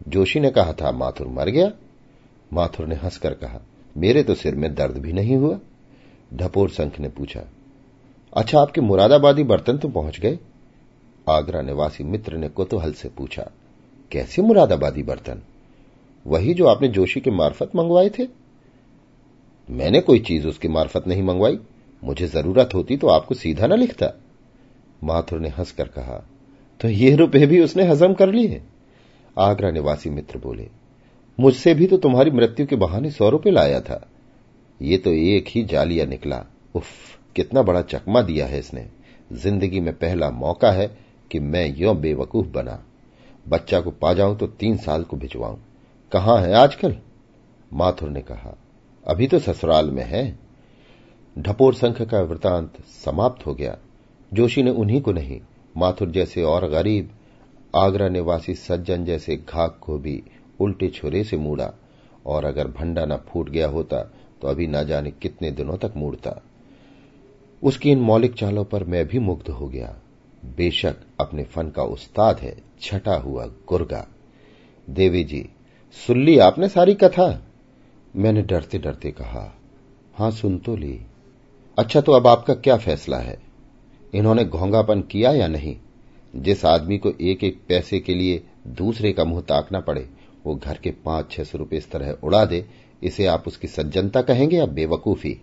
[0.09, 1.71] जोशी ने कहा था, माथुर मर गया।
[2.53, 3.61] माथुर ने हंसकर कहा,
[3.97, 5.59] मेरे तो सिर में दर्द भी नहीं हुआ।
[6.35, 7.43] ढपोर संख ने पूछा
[8.33, 10.39] अच्छा आपके मुरादाबादी बर्तन तो पहुँच गए?
[11.27, 13.51] आगरा निवासी मित्र ने कुतूहल से पूछा,
[14.13, 15.43] कैसे मुरादाबादी बर्तन?
[16.27, 18.29] वही जो आपने जोशी के मार्फत मंगवाए थे?
[19.69, 21.59] मैंने कोई चीज़ उसके मार्फत नहीं मंगवाई।
[22.03, 24.15] मुझे ज़रूरत होती तो आपको सीधा न लिखता।
[25.05, 26.25] माथुर ने हंसकर कहा
[26.81, 28.61] तो ये रुपए भी उसने हजम कर लिए
[29.37, 30.69] आगरा निवासी मित्र बोले,
[31.39, 34.01] मुझसे भी तो तुम्हारी मृत्यु के बहाने सौ रुपए लाया था।
[34.81, 36.87] ये तो एक ही जालिया निकला। उफ,
[37.37, 38.87] कितना बड़ा चकमा दिया है इसने।
[39.35, 40.87] ज़िंदगी में पहला मौका है
[41.31, 42.83] कि मैं यो बेवकूफ़ बना।
[43.47, 45.57] बच्चा को पा जाऊँ तो तीन साल को भिजवाऊं।
[46.13, 46.97] कहाँ है आजकल?
[47.71, 48.57] माथुर ने कहा,
[49.05, 50.39] अभी तो ससुराल में है।
[51.37, 52.73] ढपोर संख का वृतांत
[53.05, 53.77] समाप्त हो गया।
[54.33, 55.41] जोशी ने उन्हीं को नहीं
[55.79, 57.11] माथुर जैसे और गरीब,
[57.75, 60.23] आगरा निवासी सज्जन जैसे घाक को भी
[60.61, 61.73] उल्टे छुरे से मूड़ा,
[62.27, 64.03] और अगर भंडा न फूट गया होता
[64.41, 66.41] तो अभी न जाने कितने दिनों तक मूड़ता।
[67.63, 69.95] उसकी इन मौलिक चालों पर मैं भी मुग्ध हो गया।
[70.57, 74.07] बेशक अपने फन का उस्ताद है, छटा हुआ गुर्गा।
[74.89, 75.49] देवी जी,
[76.07, 77.29] सुन ली आपने सारी कथा?
[78.15, 79.53] मैंने डरते डरते कहा,
[80.15, 80.99] हाँ सुन तो ली।
[81.79, 83.39] अच्छा तो अब आपका क्या फैसला है?
[84.15, 85.77] इन्होंने घोंगापन किया या नहीं?
[86.35, 90.09] जिस आदमी को एक एक पैसे के लिए दूसरे का मुँह ताकना पड़े,
[90.47, 92.65] वो घर के पाँच छह सौ रुपये इस तरह उड़ा दे,
[93.03, 95.37] इसे आप उसकी सज्जनता कहेंगे या बेवकूफ़ी?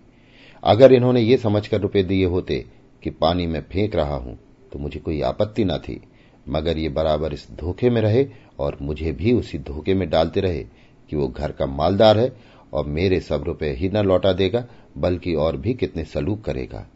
[0.62, 2.64] अगर इन्होंने ये समझकर रुपए दिए होते
[3.02, 4.38] कि पानी में फेंक रहा हूँ
[4.72, 6.00] तो मुझे कोई आपत्ति न थी।
[6.48, 8.26] मगर ये बराबर इस धोखे में रहे
[8.58, 10.64] और मुझे भी उसी धोखे में डालते रहे
[11.10, 12.32] कि वो घर का मालदार है
[12.72, 14.64] और मेरे सब रुपए ही न लौटा देगा,
[14.98, 16.86] बल्कि और भी कितने सलूक करेगा।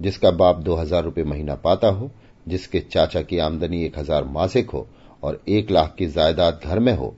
[0.00, 2.10] जिसका बाप दो हज़ार रुपये महीना पाता हो,
[2.46, 4.86] जिसके चाचा की आमदनी एक हज़ार मासिक हो
[5.22, 7.14] और एक लाख की जायदाद घर में हो,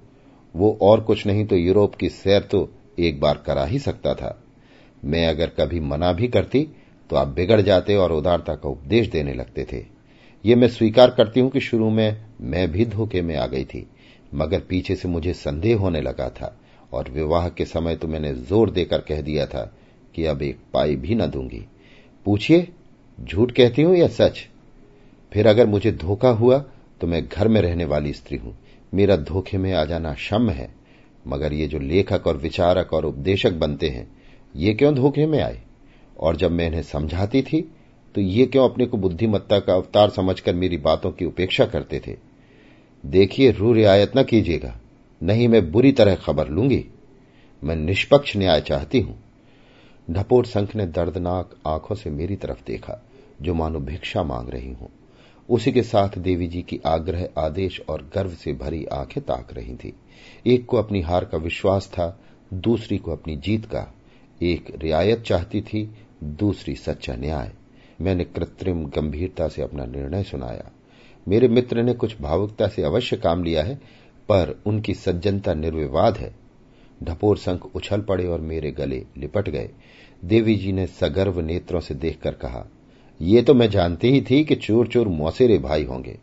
[0.54, 2.68] वो और कुछ नहीं तो यूरोप की सैर तो
[3.00, 4.38] एक बार करा ही सकता था।
[5.02, 6.66] मैं अगर कभी मना भी करती
[7.10, 9.84] तो आप बिगड़ जाते और उदारता का उपदेश देने लगते थे।
[10.44, 13.86] ये मैं स्वीकार करती हूँ कि शुरू में मैं भी धोखे में आ गई थी,
[14.34, 16.56] मगर पीछे से मुझे संदेह होने लगा था
[16.92, 19.70] और विवाह के समय तो मैंने ज़ोर देकर कह दिया था
[20.14, 21.64] कि अब एक पाई भी न दूँगी।
[22.26, 22.68] पूछिए,
[23.18, 24.46] झूठ कहती हूँ या सच?
[25.32, 26.58] फिर अगर मुझे धोखा हुआ
[27.00, 28.56] तो मैं घर में रहने वाली स्त्री हूँ।
[28.92, 30.68] मेरा धोखे में आ जाना शम है,
[31.24, 34.06] मगर ये जो लेखक और विचारक और उपदेशक बनते हैं,
[34.54, 35.60] ये क्यों धोखे में आए?
[36.16, 37.60] और जब मैं इन्हें समझाती थी
[38.14, 42.16] तो ये क्यों अपने को बुद्धिमत्ता का अवतार समझकर मेरी बातों की उपेक्षा करते थे?
[43.04, 44.74] देखिए रू रियायत न कीजिएगा,
[45.20, 46.84] नहीं मैं बुरी तरह खबर लूँगी।
[47.62, 49.18] मैं निष्पक्ष न्याय चाहती हूँ।
[50.10, 53.02] ढपोर संख ने दर्दनाक आँखों से मेरी तरफ़ देखा,
[53.42, 54.88] जो मानो भिक्षा मांग रही हूँ।
[55.50, 59.74] उसी के साथ देवी जी की आग्रह, आदेश और गर्व से भरी आँखें ताक रही
[59.74, 59.94] थी।
[60.46, 62.20] एक को अपनी हार का विश्वास था,
[62.54, 63.94] दूसरी को अपनी जीत का।
[64.42, 65.90] एक रियायत चाहती थी,
[66.24, 67.52] दूसरी सच्चा न्याय।
[68.00, 70.72] मैंने कृत्रिम गंभीरता से अपना निर्णय सुनाया।
[71.28, 73.74] मेरे मित्र ने कुछ भावुकता से अवश्य काम लिया है,
[74.28, 76.41] पर उनकी सज्जनता निर्विवाद है।
[77.02, 79.68] ढपोर संख उछल पड़े और मेरे गले लिपट गए।
[80.22, 82.66] देवी जी ने सगर्व नेत्रों से देखकर कहा,
[83.20, 86.18] ये तो मैं जानती ही थी कि चोर चोर मौसेरे भाई होंगे।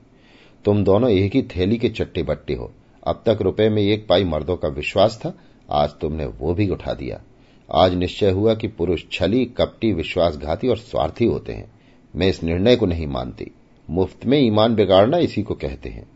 [0.66, 2.72] तुम दोनों एक ही थैली के चट्टे बट्टे हो।
[3.04, 5.34] अब तक रुपए में एक पाई मर्दों का विश्वास था,
[5.70, 7.22] आज तुमने वो भी उठा दिया।
[7.70, 11.72] आज निश्चय हुआ कि पुरुष छली, कपटी, विश्वासघाती और स्वार्थी होते हैं।
[12.14, 13.52] मैं इस निर्णय को नहीं मानती।
[13.88, 16.08] मुफ़्त में ईमान बिगाड़ना इसी को कहते हैं।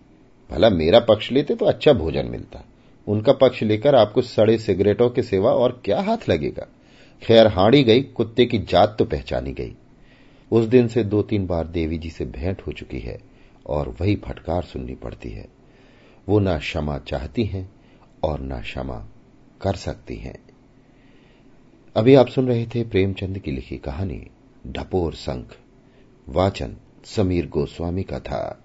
[0.50, 2.64] भला मेरा पक्ष लेते तो अच्छा भोजन मिलता।
[3.08, 6.68] उनका पक्ष लेकर आपको सड़े सिगरेटों के सेवा और क्या हाथ लगेगा?
[7.24, 9.76] खैर, हाड़ी गई, कुत्ते की जात तो पहचानी गई।
[10.52, 13.20] उस दिन से दो तीन बार देवी जी से भेंट हो चुकी है
[13.66, 15.48] और वही फटकार सुननी पड़ती है।
[16.30, 17.72] वो ना क्षमा चाहती हैं
[18.24, 19.08] और ना क्षमा
[19.62, 20.40] कर सकती हैं।
[21.96, 24.28] अभी आप सुन रहे थे प्रेमचंद की लिखी कहानी,
[24.68, 25.58] ढपोर संख,
[26.30, 26.76] वाचन
[27.06, 28.63] समीर गोस्वामी का था।